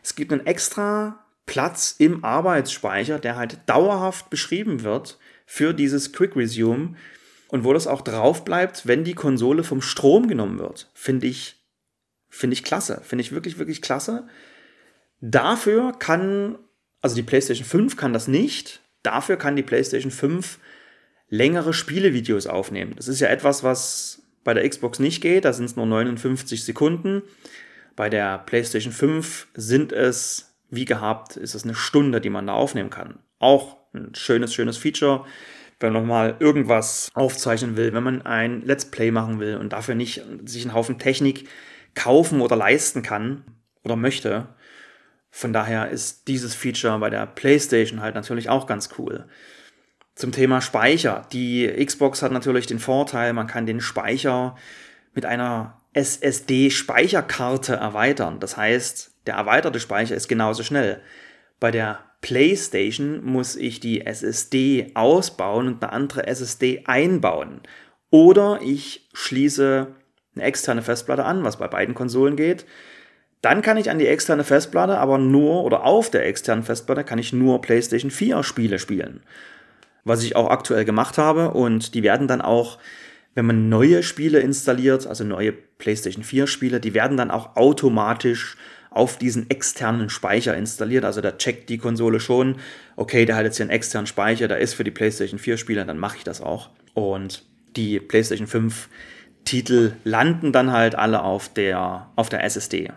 es 0.04 0.16
gibt 0.16 0.32
einen 0.32 0.46
extra 0.46 1.26
Platz 1.46 1.96
im 1.98 2.24
Arbeitsspeicher, 2.24 3.20
der 3.20 3.36
halt 3.36 3.60
dauerhaft 3.68 4.30
beschrieben 4.30 4.84
wird 4.84 5.18
für 5.46 5.74
dieses 5.74 6.12
Quick 6.12 6.36
Resume 6.36 6.96
und 7.50 7.64
wo 7.64 7.74
das 7.74 7.88
auch 7.88 8.02
drauf 8.02 8.44
bleibt, 8.44 8.88
wenn 8.88 9.04
die 9.04 9.14
Konsole 9.14 9.64
vom 9.64 9.82
Strom 9.82 10.28
genommen 10.28 10.60
wird. 10.60 10.90
Finde 10.94 11.28
ich, 11.28 11.64
finde 12.30 12.56
ich 12.56 12.64
klasse. 12.64 13.02
Finde 13.04 13.22
ich 13.22 13.32
wirklich, 13.32 13.60
wirklich 13.60 13.82
klasse. 13.82 14.28
Dafür 15.22 15.94
kann, 15.94 16.58
also 17.06 17.16
die 17.16 17.22
PlayStation 17.22 17.68
5 17.68 17.98
kann 17.98 18.14
das 18.14 18.28
nicht. 18.28 18.82
Dafür 19.04 19.38
kann 19.38 19.56
die 19.56 19.62
PlayStation 19.62 20.10
5 20.10 20.58
längere 21.30 21.72
Spielevideos 21.72 22.48
aufnehmen. 22.48 22.94
Das 22.96 23.08
ist 23.08 23.20
ja 23.20 23.28
etwas, 23.28 23.64
was 23.64 24.24
bei 24.44 24.56
der 24.56 24.68
Xbox 24.68 24.98
nicht 24.98 25.22
geht. 25.22 25.46
Da 25.46 25.54
sind 25.54 25.66
es 25.66 25.76
nur 25.76 25.86
59 25.86 26.64
Sekunden. 26.64 27.22
Bei 27.96 28.10
der 28.10 28.40
PlayStation 28.40 28.92
5 28.92 29.50
sind 29.54 29.92
es, 29.92 30.56
wie 30.72 30.86
gehabt, 30.86 31.38
ist 31.38 31.54
es 31.54 31.64
eine 31.64 31.76
Stunde, 31.76 32.22
die 32.22 32.32
man 32.32 32.48
da 32.48 32.54
aufnehmen 32.54 32.90
kann. 32.90 33.20
Auch 33.38 33.78
ein 33.94 34.16
schönes, 34.16 34.52
schönes 34.52 34.78
Feature. 34.78 35.26
Wenn 35.80 35.94
man 35.94 36.02
nochmal 36.02 36.38
irgendwas 36.40 37.12
aufzeichnen 37.14 37.78
will, 37.78 37.94
wenn 37.94 38.04
man 38.04 38.24
ein 38.24 38.64
Let's 38.64 38.86
Play 38.86 39.12
machen 39.12 39.40
will 39.40 39.58
und 39.58 39.74
dafür 39.74 39.94
nicht 39.94 40.24
sich 40.46 40.64
einen 40.64 40.74
Haufen 40.74 40.98
Technik 40.98 41.48
kaufen 41.94 42.42
oder 42.42 42.56
leisten 42.56 43.04
kann 43.04 43.44
oder 43.84 43.96
möchte, 43.96 44.48
von 45.38 45.52
daher 45.52 45.90
ist 45.90 46.30
dieses 46.30 46.56
Feature 46.56 46.98
bei 46.98 47.10
der 47.10 47.26
PlayStation 47.26 48.00
halt 48.00 48.16
natürlich 48.16 48.48
auch 48.48 48.68
ganz 48.68 48.92
cool. 48.98 49.26
Zum 50.16 50.32
Thema 50.32 50.62
Speicher. 50.62 51.28
Die 51.34 51.68
Xbox 51.68 52.22
hat 52.22 52.32
natürlich 52.32 52.68
den 52.68 52.80
Vorteil, 52.80 53.34
man 53.34 53.46
kann 53.46 53.66
den 53.66 53.82
Speicher 53.82 54.56
mit 55.14 55.26
einer 55.26 55.82
SSD-Speicherkarte 55.92 57.76
erweitern. 57.76 58.40
Das 58.40 58.56
heißt, 58.56 59.12
der 59.26 59.36
erweiterte 59.36 59.82
Speicher 59.82 60.16
ist 60.16 60.30
genauso 60.30 60.64
schnell. 60.64 61.02
Bei 61.60 61.70
der 61.70 62.00
PlayStation 62.22 63.22
muss 63.22 63.58
ich 63.58 63.82
die 63.82 64.06
SSD 64.06 64.92
ausbauen 64.94 65.68
und 65.68 65.84
eine 65.84 65.92
andere 65.92 66.28
SSD 66.28 66.84
einbauen. 66.86 67.60
Oder 68.10 68.62
ich 68.62 69.10
schließe 69.12 69.88
eine 70.34 70.44
externe 70.46 70.82
Festplatte 70.82 71.26
an, 71.26 71.44
was 71.44 71.58
bei 71.58 71.68
beiden 71.68 71.94
Konsolen 71.94 72.38
geht. 72.38 72.66
Dann 73.46 73.62
kann 73.62 73.78
ich 73.78 73.92
an 73.92 74.00
die 74.00 74.08
externe 74.08 74.44
Festplatte, 74.44 74.98
aber 74.98 75.20
nur, 75.20 75.64
oder 75.66 75.84
auf 75.84 76.10
der 76.10 76.26
externen 76.26 76.64
Festplatte 76.64 77.04
kann 77.04 77.20
ich 77.20 77.32
nur 77.32 77.62
PlayStation 77.62 78.10
4 78.10 78.42
Spiele 78.42 78.80
spielen. 78.80 79.22
Was 80.04 80.24
ich 80.24 80.36
auch 80.36 80.50
aktuell 80.50 80.84
gemacht 80.84 81.20
habe 81.20 81.52
und 81.52 81.94
die 81.94 82.02
werden 82.02 82.28
dann 82.28 82.42
auch, 82.42 82.80
wenn 83.36 83.46
man 83.46 83.70
neue 83.70 84.02
Spiele 84.02 84.40
installiert, 84.40 85.06
also 85.06 85.24
neue 85.24 85.52
PlayStation 85.52 86.24
4 86.24 86.48
Spiele, 86.48 86.80
die 86.80 86.96
werden 86.96 87.18
dann 87.18 87.30
auch 87.30 87.56
automatisch 87.56 88.58
auf 88.90 89.20
diesen 89.20 89.48
externen 89.52 90.10
Speicher 90.10 90.58
installiert. 90.58 91.06
Also 91.06 91.22
da 91.22 91.32
checkt 91.32 91.70
die 91.70 91.78
Konsole 91.78 92.20
schon, 92.20 92.56
okay, 92.96 93.26
der 93.26 93.36
hat 93.36 93.44
jetzt 93.44 93.58
hier 93.58 93.66
einen 93.66 93.70
externen 93.70 94.08
Speicher, 94.08 94.48
der 94.48 94.58
ist 94.58 94.74
für 94.74 94.84
die 94.84 94.90
PlayStation 94.90 95.38
4 95.38 95.58
Spiele, 95.58 95.86
dann 95.86 96.00
mache 96.00 96.18
ich 96.18 96.24
das 96.24 96.42
auch. 96.42 96.72
Und 96.96 97.46
die 97.76 98.00
PlayStation 98.00 98.48
5 98.48 98.90
Titel 99.44 99.92
landen 100.04 100.52
dann 100.52 100.72
halt 100.72 100.96
alle 100.96 101.22
auf 101.22 101.54
der, 101.54 102.10
auf 102.16 102.30
der 102.30 102.44
SSD. 102.44 102.90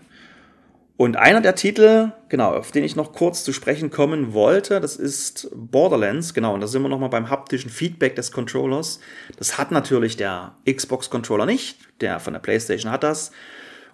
Und 0.99 1.17
einer 1.17 1.41
der 1.41 1.55
Titel, 1.55 2.11
genau, 2.29 2.53
auf 2.55 2.73
den 2.73 2.83
ich 2.83 2.97
noch 2.97 3.13
kurz 3.13 3.45
zu 3.45 3.53
sprechen 3.53 3.89
kommen 3.89 4.33
wollte, 4.33 4.81
das 4.81 4.97
ist 4.97 5.49
Borderlands, 5.55 6.35
genau, 6.35 6.55
und 6.55 6.61
da 6.61 6.67
sind 6.67 6.83
wir 6.83 6.89
nochmal 6.89 7.09
beim 7.09 7.31
haptischen 7.31 7.71
Feedback 7.71 8.17
des 8.17 8.33
Controllers. 8.33 8.99
Das 9.37 9.59
hat 9.59 9.71
natürlich 9.71 10.17
der 10.17 10.57
Xbox-Controller 10.69 11.47
nicht, 11.47 11.79
der 12.01 12.19
von 12.19 12.33
der 12.33 12.41
PlayStation 12.41 12.91
hat 12.91 13.05
das. 13.05 13.31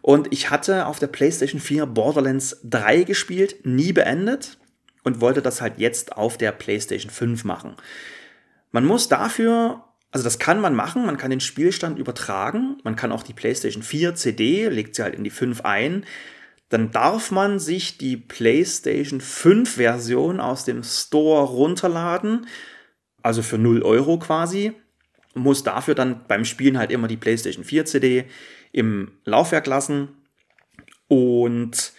Und 0.01 0.33
ich 0.33 0.49
hatte 0.49 0.87
auf 0.87 0.99
der 0.99 1.09
PlayStation 1.09 1.61
4 1.61 1.85
Borderlands 1.85 2.59
3 2.65 3.03
gespielt, 3.03 3.67
nie 3.67 3.93
beendet 3.93 4.57
und 5.03 5.21
wollte 5.21 5.43
das 5.43 5.61
halt 5.61 5.75
jetzt 5.77 6.17
auf 6.17 6.39
der 6.39 6.53
PlayStation 6.53 7.11
5 7.11 7.45
machen. 7.45 7.77
Man 8.73 8.87
muss 8.87 9.09
dafür 9.09 9.85
also 10.11 10.23
das 10.23 10.39
kann 10.39 10.61
man 10.61 10.77
machen, 10.77 11.05
man 11.07 11.17
kann 11.17 11.31
den 11.31 11.41
Spielstand 11.41 11.99
übertragen, 11.99 12.79
man 12.85 12.95
kann 12.95 13.11
auch 13.11 13.25
die 13.25 13.33
PlayStation 13.33 13.83
4 13.83 14.15
CD, 14.15 14.69
legt 14.69 14.95
sie 14.95 15.03
halt 15.03 15.17
in 15.17 15.25
die 15.25 15.31
5 15.31 15.63
ein, 15.63 16.07
dann 16.75 16.91
darf 16.91 17.31
man 17.31 17.61
sich 17.61 17.99
die 17.99 18.17
PlayStation 18.17 19.21
5 19.21 19.77
Version 19.77 20.41
aus 20.41 20.65
dem 20.65 20.83
Store 20.83 21.45
runterladen, 21.45 22.49
also 23.23 23.43
für 23.43 23.59
0 23.59 23.83
Euro 23.83 24.19
quasi, 24.19 24.73
muss 25.35 25.63
dafür 25.63 25.95
dann 25.95 26.27
beim 26.27 26.45
Spielen 26.45 26.77
halt 26.77 26.91
immer 26.91 27.07
die 27.07 27.17
PlayStation 27.17 27.65
4 27.65 27.85
CD 27.85 28.25
im 28.73 29.13
Laufwerk 29.25 29.69
lassen 29.69 30.09
und 31.07 31.93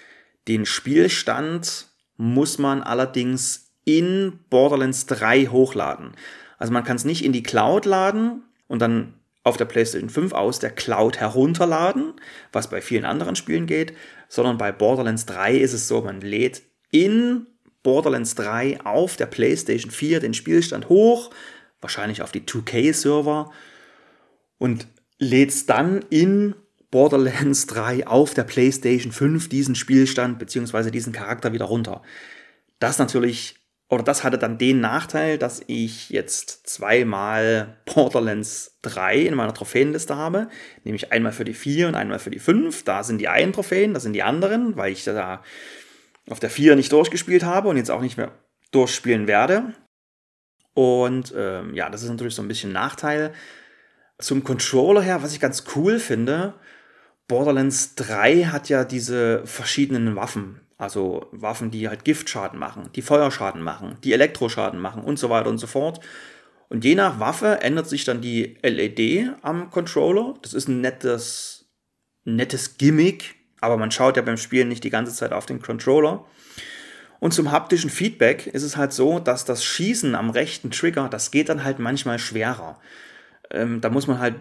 den 0.49 0.65
Spielstand 0.65 1.88
muss 2.17 2.57
man 2.57 2.84
allerdings 2.84 3.71
in 3.86 4.39
Borderlands 4.49 5.05
3 5.05 5.45
hochladen. 5.45 6.17
Also 6.57 6.73
man 6.73 6.84
kann 6.84 6.97
es 6.97 7.05
nicht 7.05 7.23
in 7.23 7.32
die 7.32 7.43
Cloud 7.43 7.86
laden 7.86 8.43
und 8.67 8.80
dann 8.80 9.13
auf 9.46 9.58
der 9.58 9.66
PlayStation 9.66 10.10
5 10.10 10.34
aus 10.34 10.60
der 10.60 10.72
Cloud 10.72 11.20
herunterladen, 11.20 12.14
was 12.52 12.70
bei 12.70 12.82
vielen 12.82 13.06
anderen 13.06 13.36
Spielen 13.36 13.68
geht, 13.68 13.93
sondern 14.28 14.58
bei 14.58 14.72
Borderlands 14.72 15.28
3 15.28 15.56
ist 15.56 15.74
es 15.74 15.88
so, 15.88 16.02
man 16.02 16.20
lädt 16.20 16.64
in 16.89 17.46
Borderlands 17.84 18.34
3 18.36 18.82
auf 18.82 19.16
der 19.16 19.28
PlayStation 19.28 19.91
4 19.91 20.20
den 20.20 20.34
Spielstand 20.34 20.89
hoch, 20.89 21.30
wahrscheinlich 21.80 22.24
auf 22.24 22.32
die 22.32 22.41
2K-Server 22.41 23.52
und 24.58 24.88
lädt 25.20 25.52
es 25.52 25.68
dann 25.68 26.04
in 26.10 26.56
Borderlands 26.89 27.68
3 27.68 28.08
auf 28.08 28.34
der 28.34 28.46
PlayStation 28.46 29.12
5 29.12 29.48
diesen 29.48 29.76
Spielstand 29.76 30.39
bzw. 30.39 30.89
diesen 30.89 31.14
Charakter 31.14 31.54
wieder 31.54 31.66
runter. 31.66 32.02
Das 32.80 32.98
natürlich, 32.98 33.60
oder 33.88 34.03
das 34.03 34.23
hatte 34.23 34.39
dann 34.39 34.57
den 34.57 34.79
Nachteil, 34.79 35.38
dass 35.38 35.61
ich 35.67 36.09
jetzt 36.09 36.67
zweimal 36.67 37.77
Borderlands 37.86 38.79
3 38.81 39.17
in 39.19 39.36
meiner 39.36 39.53
Trophäenliste 39.53 40.15
habe. 40.15 40.47
Nämlich 40.83 41.11
einmal 41.11 41.31
für 41.31 41.45
die 41.45 41.53
4 41.53 41.89
und 41.89 41.95
einmal 41.95 42.17
für 42.17 42.31
die 42.31 42.39
5. 42.39 42.83
Da 42.83 43.03
sind 43.03 43.19
die 43.19 43.27
einen 43.27 43.53
Trophäen, 43.53 43.93
da 43.93 43.99
sind 43.99 44.13
die 44.13 44.23
anderen, 44.23 44.75
weil 44.75 44.91
ich 44.91 45.03
da 45.03 45.43
auf 46.29 46.39
der 46.39 46.49
4 46.49 46.75
nicht 46.75 46.91
durchgespielt 46.91 47.43
habe 47.43 47.69
und 47.69 47.77
jetzt 47.77 47.91
auch 47.91 48.01
nicht 48.01 48.17
mehr 48.17 48.31
durchspielen 48.71 49.27
werde. 49.27 49.73
Und 50.73 51.33
ähm, 51.38 51.75
ja, 51.75 51.89
das 51.89 52.01
ist 52.01 52.09
natürlich 52.09 52.36
so 52.36 52.41
ein 52.41 52.47
bisschen 52.47 52.71
Nachteil. 52.71 53.33
Zum 54.17 54.43
Controller 54.43 55.01
her, 55.01 55.21
was 55.21 55.33
ich 55.33 55.39
ganz 55.39 55.63
cool 55.75 55.99
finde, 55.99 56.55
Borderlands 57.27 57.93
3 57.95 58.45
hat 58.45 58.67
ja 58.69 58.83
diese 58.83 59.45
verschiedenen 59.45 60.15
Waffen. 60.15 60.64
Also 60.78 61.28
Waffen, 61.32 61.71
die 61.71 61.88
halt 61.88 62.03
Giftschaden 62.03 62.59
machen, 62.59 62.89
die 62.95 63.01
Feuerschaden 63.01 63.61
machen, 63.61 63.97
die 64.03 64.11
Elektroschaden 64.11 64.80
machen 64.80 65.03
und 65.03 65.17
so 65.17 65.30
weiter 65.30 65.49
und 65.49 65.57
so 65.57 65.67
fort. 65.67 66.01
Und 66.67 66.84
je 66.84 66.95
nach 66.95 67.19
Waffe 67.19 67.61
ändert 67.61 67.88
sich 67.88 68.03
dann 68.03 68.21
die 68.21 68.57
LED 68.61 69.32
am 69.41 69.69
Controller. 69.69 70.34
Das 70.41 70.53
ist 70.53 70.67
ein 70.67 70.82
nettes, 70.82 71.69
nettes 72.26 72.78
Gimmick, 72.78 73.36
aber 73.61 73.78
man 73.78 73.91
schaut 73.91 74.17
ja 74.17 74.23
beim 74.23 74.38
Spielen 74.38 74.67
nicht 74.67 74.84
die 74.84 74.89
ganze 74.89 75.13
Zeit 75.13 75.32
auf 75.32 75.45
den 75.45 75.61
Controller. 75.61 76.26
Und 77.19 77.34
zum 77.34 77.51
haptischen 77.51 77.89
Feedback 77.89 78.47
ist 78.47 78.63
es 78.63 78.76
halt 78.76 78.91
so, 78.91 79.19
dass 79.19 79.45
das 79.45 79.63
Schießen 79.63 80.15
am 80.15 80.30
rechten 80.30 80.71
Trigger, 80.71 81.07
das 81.07 81.32
geht 81.32 81.49
dann 81.49 81.63
halt 81.63 81.80
manchmal 81.80 82.19
schwerer. 82.19 82.80
Ähm, 83.51 83.80
da 83.80 83.89
muss 83.89 84.07
man 84.07 84.19
halt 84.19 84.36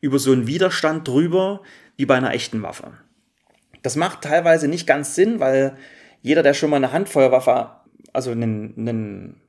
über 0.00 0.18
so 0.18 0.32
einen 0.32 0.46
Widerstand 0.46 1.08
drüber, 1.08 1.62
wie 1.96 2.06
bei 2.06 2.14
einer 2.14 2.32
echten 2.32 2.62
Waffe. 2.62 2.92
Das 3.82 3.96
macht 3.96 4.22
teilweise 4.22 4.68
nicht 4.68 4.86
ganz 4.86 5.14
Sinn, 5.14 5.40
weil 5.40 5.76
jeder, 6.22 6.42
der 6.42 6.54
schon 6.54 6.70
mal 6.70 6.76
eine 6.76 6.92
Handfeuerwaffe, 6.92 7.70
also 8.12 8.30
einen, 8.30 8.74
einen 8.76 9.40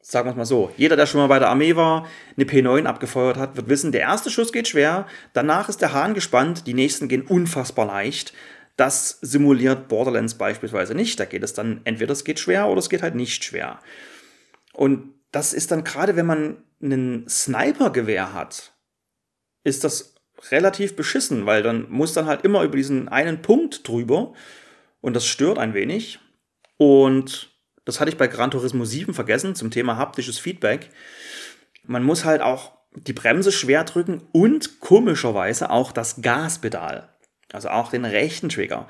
sagen 0.00 0.26
wir 0.26 0.32
es 0.32 0.36
mal 0.36 0.44
so, 0.44 0.70
jeder, 0.76 0.96
der 0.96 1.06
schon 1.06 1.20
mal 1.20 1.28
bei 1.28 1.38
der 1.38 1.48
Armee 1.48 1.76
war, 1.76 2.06
eine 2.36 2.44
P9 2.44 2.84
abgefeuert 2.84 3.38
hat, 3.38 3.56
wird 3.56 3.68
wissen, 3.68 3.90
der 3.90 4.02
erste 4.02 4.30
Schuss 4.30 4.52
geht 4.52 4.68
schwer, 4.68 5.06
danach 5.32 5.70
ist 5.70 5.80
der 5.80 5.94
Hahn 5.94 6.12
gespannt, 6.12 6.66
die 6.66 6.74
nächsten 6.74 7.08
gehen 7.08 7.22
unfassbar 7.22 7.86
leicht. 7.86 8.34
Das 8.76 9.18
simuliert 9.22 9.88
Borderlands 9.88 10.34
beispielsweise 10.34 10.94
nicht. 10.94 11.18
Da 11.20 11.24
geht 11.24 11.42
es 11.42 11.54
dann 11.54 11.80
entweder 11.84 12.12
es 12.12 12.24
geht 12.24 12.40
schwer 12.40 12.68
oder 12.68 12.80
es 12.80 12.90
geht 12.90 13.02
halt 13.02 13.14
nicht 13.14 13.44
schwer. 13.44 13.78
Und 14.72 15.14
das 15.30 15.52
ist 15.52 15.70
dann 15.70 15.84
gerade, 15.84 16.16
wenn 16.16 16.26
man 16.26 16.56
einen 16.82 17.28
Snipergewehr 17.28 18.34
hat, 18.34 18.72
ist 19.62 19.84
das 19.84 20.13
relativ 20.50 20.96
beschissen, 20.96 21.46
weil 21.46 21.62
dann 21.62 21.90
muss 21.90 22.12
dann 22.12 22.26
halt 22.26 22.44
immer 22.44 22.62
über 22.62 22.76
diesen 22.76 23.08
einen 23.08 23.42
Punkt 23.42 23.86
drüber 23.86 24.32
und 25.00 25.14
das 25.14 25.26
stört 25.26 25.58
ein 25.58 25.74
wenig. 25.74 26.18
Und 26.76 27.50
das 27.84 28.00
hatte 28.00 28.10
ich 28.10 28.16
bei 28.16 28.26
Gran 28.26 28.50
Turismo 28.50 28.84
7 28.84 29.14
vergessen 29.14 29.54
zum 29.54 29.70
Thema 29.70 29.96
haptisches 29.96 30.38
Feedback. 30.38 30.90
Man 31.84 32.02
muss 32.02 32.24
halt 32.24 32.40
auch 32.40 32.72
die 32.94 33.12
Bremse 33.12 33.52
schwer 33.52 33.84
drücken 33.84 34.22
und 34.32 34.80
komischerweise 34.80 35.70
auch 35.70 35.92
das 35.92 36.22
Gaspedal. 36.22 37.08
Also 37.52 37.68
auch 37.68 37.90
den 37.90 38.04
rechten 38.04 38.48
Trigger. 38.48 38.88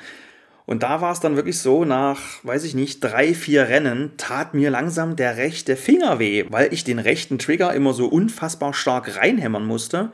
Und 0.67 0.83
da 0.83 1.03
war 1.03 1.13
es 1.13 1.21
dann 1.21 1.37
wirklich 1.37 1.59
so, 1.59 1.85
nach, 1.85 2.21
weiß 2.43 2.65
ich 2.65 2.75
nicht, 2.75 3.01
drei, 3.01 3.35
vier 3.35 3.69
Rennen 3.69 4.13
tat 4.17 4.55
mir 4.55 4.71
langsam 4.71 5.15
der 5.15 5.37
rechte 5.37 5.77
Finger 5.77 6.19
weh, 6.19 6.47
weil 6.49 6.73
ich 6.73 6.85
den 6.85 6.99
rechten 6.99 7.39
Trigger 7.39 7.75
immer 7.75 7.93
so 7.93 8.07
unfassbar 8.07 8.73
stark 8.73 9.17
reinhämmern 9.17 9.67
musste. 9.67 10.11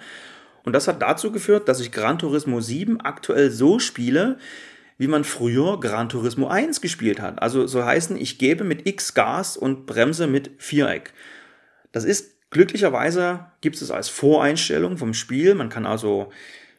Und 0.65 0.73
das 0.75 0.89
hat 0.89 1.03
dazu 1.03 1.33
geführt, 1.33 1.69
dass 1.69 1.81
ich 1.81 1.93
Gran 1.93 2.19
Turismo 2.19 2.61
7 2.61 3.01
aktuell 3.01 3.51
so 3.51 3.79
spiele, 3.79 4.39
wie 4.99 5.09
man 5.09 5.25
früher 5.25 5.81
Gran 5.81 6.09
Turismo 6.09 6.49
1 6.49 6.81
gespielt 6.81 7.21
hat. 7.21 7.41
Also 7.41 7.67
so 7.67 7.85
heißen, 7.85 8.17
ich 8.17 8.39
gebe 8.39 8.65
mit 8.65 8.87
X 8.87 9.15
Gas 9.15 9.57
und 9.57 9.87
bremse 9.87 10.27
mit 10.27 10.51
Viereck. 10.59 11.15
Das 11.93 12.05
ist 12.05 12.35
glücklicherweise, 12.51 13.47
gibt 13.61 13.81
es 13.81 13.91
als 13.91 14.09
Voreinstellung 14.09 14.99
vom 14.99 15.15
Spiel. 15.15 15.55
Man 15.55 15.71
kann 15.71 15.87
also 15.87 16.31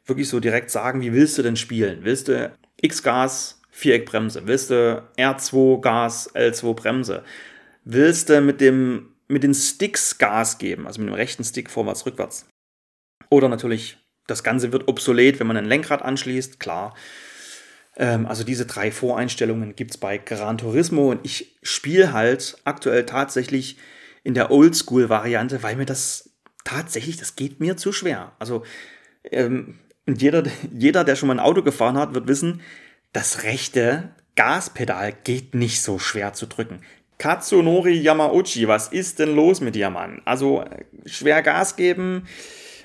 wirklich 0.05 0.29
so 0.29 0.39
direkt 0.39 0.69
sagen, 0.69 1.01
wie 1.01 1.13
willst 1.13 1.37
du 1.37 1.41
denn 1.41 1.55
spielen? 1.55 1.99
Willst 2.03 2.27
du 2.27 2.51
X-Gas, 2.81 3.61
Viereckbremse? 3.71 4.43
Willst 4.45 4.69
du 4.69 5.03
R2 5.17 5.81
Gas, 5.81 6.33
L2 6.35 6.73
Bremse? 6.73 7.23
Willst 7.85 8.29
du 8.29 8.41
mit, 8.41 8.61
dem, 8.61 9.09
mit 9.27 9.43
den 9.43 9.53
Sticks 9.53 10.17
Gas 10.17 10.57
geben, 10.57 10.85
also 10.85 11.01
mit 11.01 11.09
dem 11.09 11.15
rechten 11.15 11.43
Stick 11.43 11.69
vorwärts, 11.69 12.05
rückwärts? 12.05 12.45
Oder 13.31 13.47
natürlich, 13.47 13.97
das 14.27 14.43
Ganze 14.43 14.71
wird 14.71 14.87
obsolet, 14.87 15.39
wenn 15.39 15.47
man 15.47 15.57
ein 15.57 15.65
Lenkrad 15.65 16.01
anschließt, 16.01 16.59
klar. 16.59 16.93
Ähm, 17.95 18.27
also 18.27 18.43
diese 18.43 18.65
drei 18.65 18.91
Voreinstellungen 18.91 19.75
gibt 19.75 19.91
es 19.91 19.97
bei 19.97 20.17
Gran 20.17 20.57
Turismo 20.57 21.09
und 21.09 21.21
ich 21.23 21.57
spiele 21.63 22.13
halt 22.13 22.57
aktuell 22.65 23.05
tatsächlich 23.05 23.77
in 24.23 24.33
der 24.33 24.51
Oldschool-Variante, 24.51 25.63
weil 25.63 25.77
mir 25.77 25.85
das 25.85 26.35
tatsächlich, 26.65 27.17
das 27.17 27.37
geht 27.37 27.61
mir 27.61 27.77
zu 27.77 27.93
schwer. 27.93 28.33
Also 28.37 28.63
ähm, 29.23 29.79
jeder, 30.05 30.43
jeder, 30.77 31.05
der 31.05 31.15
schon 31.15 31.27
mal 31.27 31.35
ein 31.35 31.39
Auto 31.39 31.63
gefahren 31.63 31.97
hat, 31.97 32.13
wird 32.13 32.27
wissen, 32.27 32.61
das 33.13 33.43
rechte 33.43 34.13
Gaspedal 34.35 35.13
geht 35.23 35.55
nicht 35.55 35.81
so 35.81 35.99
schwer 35.99 36.33
zu 36.33 36.47
drücken. 36.47 36.81
Katsunori 37.17 37.93
Yamauchi, 37.93 38.67
was 38.67 38.89
ist 38.89 39.19
denn 39.19 39.35
los 39.35 39.61
mit 39.61 39.75
dir, 39.75 39.89
Mann? 39.89 40.21
Also 40.25 40.65
schwer 41.05 41.41
Gas 41.43 41.75
geben, 41.75 42.27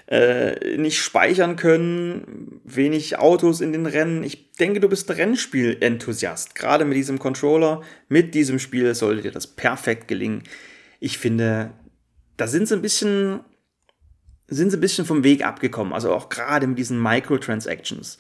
äh, 0.09 0.77
nicht 0.77 1.01
speichern 1.01 1.57
können, 1.57 2.61
wenig 2.65 3.19
Autos 3.19 3.61
in 3.61 3.73
den 3.73 3.87
Rennen. 3.87 4.23
Ich 4.23 4.53
denke, 4.53 4.81
du 4.81 4.89
bist 4.89 5.11
Rennspiel-Enthusiast. 5.11 6.55
Gerade 6.55 6.85
mit 6.85 6.97
diesem 6.97 7.19
Controller, 7.19 7.83
mit 8.09 8.35
diesem 8.35 8.59
Spiel 8.59 8.95
sollte 8.95 9.23
dir 9.23 9.33
das 9.33 9.47
perfekt 9.47 10.07
gelingen. 10.09 10.45
Ich 11.01 11.19
finde, 11.19 11.71
da 12.37 12.47
sind 12.47 12.69
sie 12.69 12.75
ein 12.75 12.83
bisschen 12.83 13.41
sind 14.49 14.71
sie 14.71 14.77
ein 14.77 14.81
bisschen 14.81 15.07
vom 15.07 15.25
Weg 15.25 15.45
abgekommen. 15.45 15.93
Also 15.93 16.13
auch 16.13 16.29
gerade 16.29 16.67
mit 16.67 16.79
diesen 16.79 17.03
Microtransactions, 17.03 18.19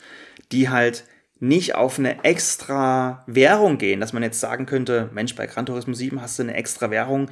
die 0.52 0.68
halt 0.68 1.04
nicht 1.38 1.74
auf 1.74 1.98
eine 1.98 2.24
extra 2.24 3.22
Währung 3.26 3.78
gehen, 3.78 4.00
dass 4.00 4.12
man 4.12 4.22
jetzt 4.22 4.40
sagen 4.40 4.66
könnte, 4.66 5.10
Mensch, 5.12 5.34
bei 5.34 5.46
Gran 5.46 5.66
Turismo 5.66 5.94
7 5.94 6.20
hast 6.20 6.38
du 6.38 6.44
eine 6.44 6.54
extra 6.54 6.90
Währung, 6.90 7.30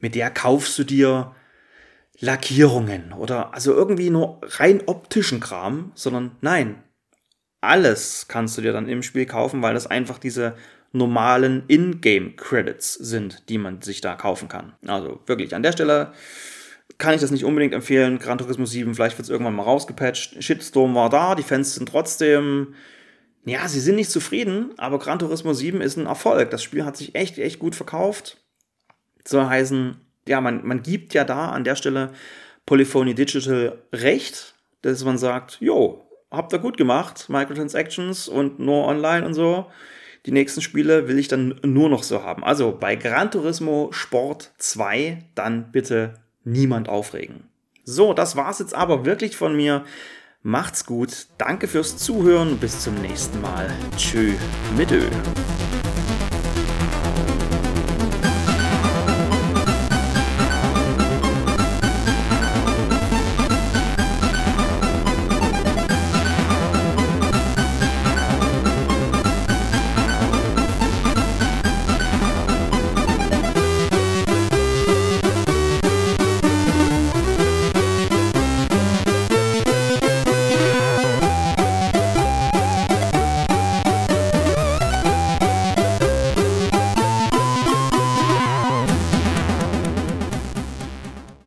mit 0.00 0.14
der 0.14 0.30
kaufst 0.30 0.78
du 0.78 0.84
dir 0.84 1.34
Lackierungen 2.18 3.12
oder 3.12 3.52
also 3.54 3.74
irgendwie 3.74 4.10
nur 4.10 4.40
rein 4.42 4.82
optischen 4.86 5.40
Kram, 5.40 5.92
sondern 5.94 6.32
nein, 6.40 6.82
alles 7.60 8.26
kannst 8.28 8.56
du 8.56 8.62
dir 8.62 8.72
dann 8.72 8.88
im 8.88 9.02
Spiel 9.02 9.26
kaufen, 9.26 9.62
weil 9.62 9.74
das 9.74 9.86
einfach 9.86 10.18
diese 10.18 10.56
normalen 10.92 11.64
In-Game-Credits 11.68 12.94
sind, 12.94 13.48
die 13.48 13.58
man 13.58 13.82
sich 13.82 14.00
da 14.00 14.14
kaufen 14.14 14.48
kann. 14.48 14.72
Also 14.86 15.20
wirklich 15.26 15.54
an 15.54 15.62
der 15.62 15.72
Stelle 15.72 16.12
kann 16.98 17.14
ich 17.14 17.20
das 17.20 17.30
nicht 17.30 17.44
unbedingt 17.44 17.74
empfehlen. 17.74 18.18
Gran 18.18 18.38
Turismo 18.38 18.64
7, 18.64 18.94
vielleicht 18.94 19.18
wird 19.18 19.24
es 19.24 19.30
irgendwann 19.30 19.54
mal 19.54 19.64
rausgepatcht. 19.64 20.42
Shitstorm 20.42 20.94
war 20.94 21.10
da, 21.10 21.34
die 21.34 21.42
Fans 21.42 21.74
sind 21.74 21.88
trotzdem, 21.88 22.74
ja, 23.44 23.68
sie 23.68 23.80
sind 23.80 23.96
nicht 23.96 24.10
zufrieden, 24.10 24.72
aber 24.78 24.98
Gran 24.98 25.18
Turismo 25.18 25.52
7 25.52 25.80
ist 25.80 25.96
ein 25.96 26.06
Erfolg. 26.06 26.50
Das 26.50 26.62
Spiel 26.62 26.84
hat 26.84 26.96
sich 26.96 27.14
echt, 27.14 27.36
echt 27.38 27.58
gut 27.58 27.74
verkauft. 27.74 28.38
Soll 29.24 29.46
heißen, 29.46 30.00
ja, 30.26 30.40
man, 30.40 30.66
man 30.66 30.82
gibt 30.82 31.14
ja 31.14 31.24
da 31.24 31.50
an 31.50 31.64
der 31.64 31.76
Stelle 31.76 32.10
Polyphony 32.66 33.14
Digital 33.14 33.78
recht, 33.92 34.54
dass 34.82 35.04
man 35.04 35.18
sagt, 35.18 35.58
jo, 35.60 36.06
habt 36.30 36.52
ihr 36.52 36.58
gut 36.58 36.76
gemacht, 36.76 37.28
Microtransactions 37.28 38.28
und 38.28 38.58
nur 38.58 38.86
online 38.86 39.24
und 39.24 39.34
so. 39.34 39.66
Die 40.26 40.32
nächsten 40.32 40.60
Spiele 40.60 41.06
will 41.06 41.18
ich 41.18 41.28
dann 41.28 41.60
nur 41.62 41.88
noch 41.88 42.02
so 42.02 42.22
haben. 42.24 42.42
Also 42.42 42.76
bei 42.78 42.96
Gran 42.96 43.30
Turismo 43.30 43.90
Sport 43.92 44.52
2 44.58 45.24
dann 45.36 45.70
bitte 45.70 46.14
niemand 46.44 46.88
aufregen. 46.88 47.44
So, 47.84 48.12
das 48.12 48.34
war's 48.34 48.58
jetzt 48.58 48.74
aber 48.74 49.04
wirklich 49.04 49.36
von 49.36 49.54
mir. 49.54 49.84
Macht's 50.42 50.86
gut, 50.86 51.26
danke 51.38 51.68
fürs 51.68 51.96
Zuhören, 51.96 52.58
bis 52.58 52.80
zum 52.80 52.94
nächsten 52.96 53.40
Mal. 53.40 53.72
Tschö 53.96 54.32
mit 54.76 54.90
Ö. 54.90 55.02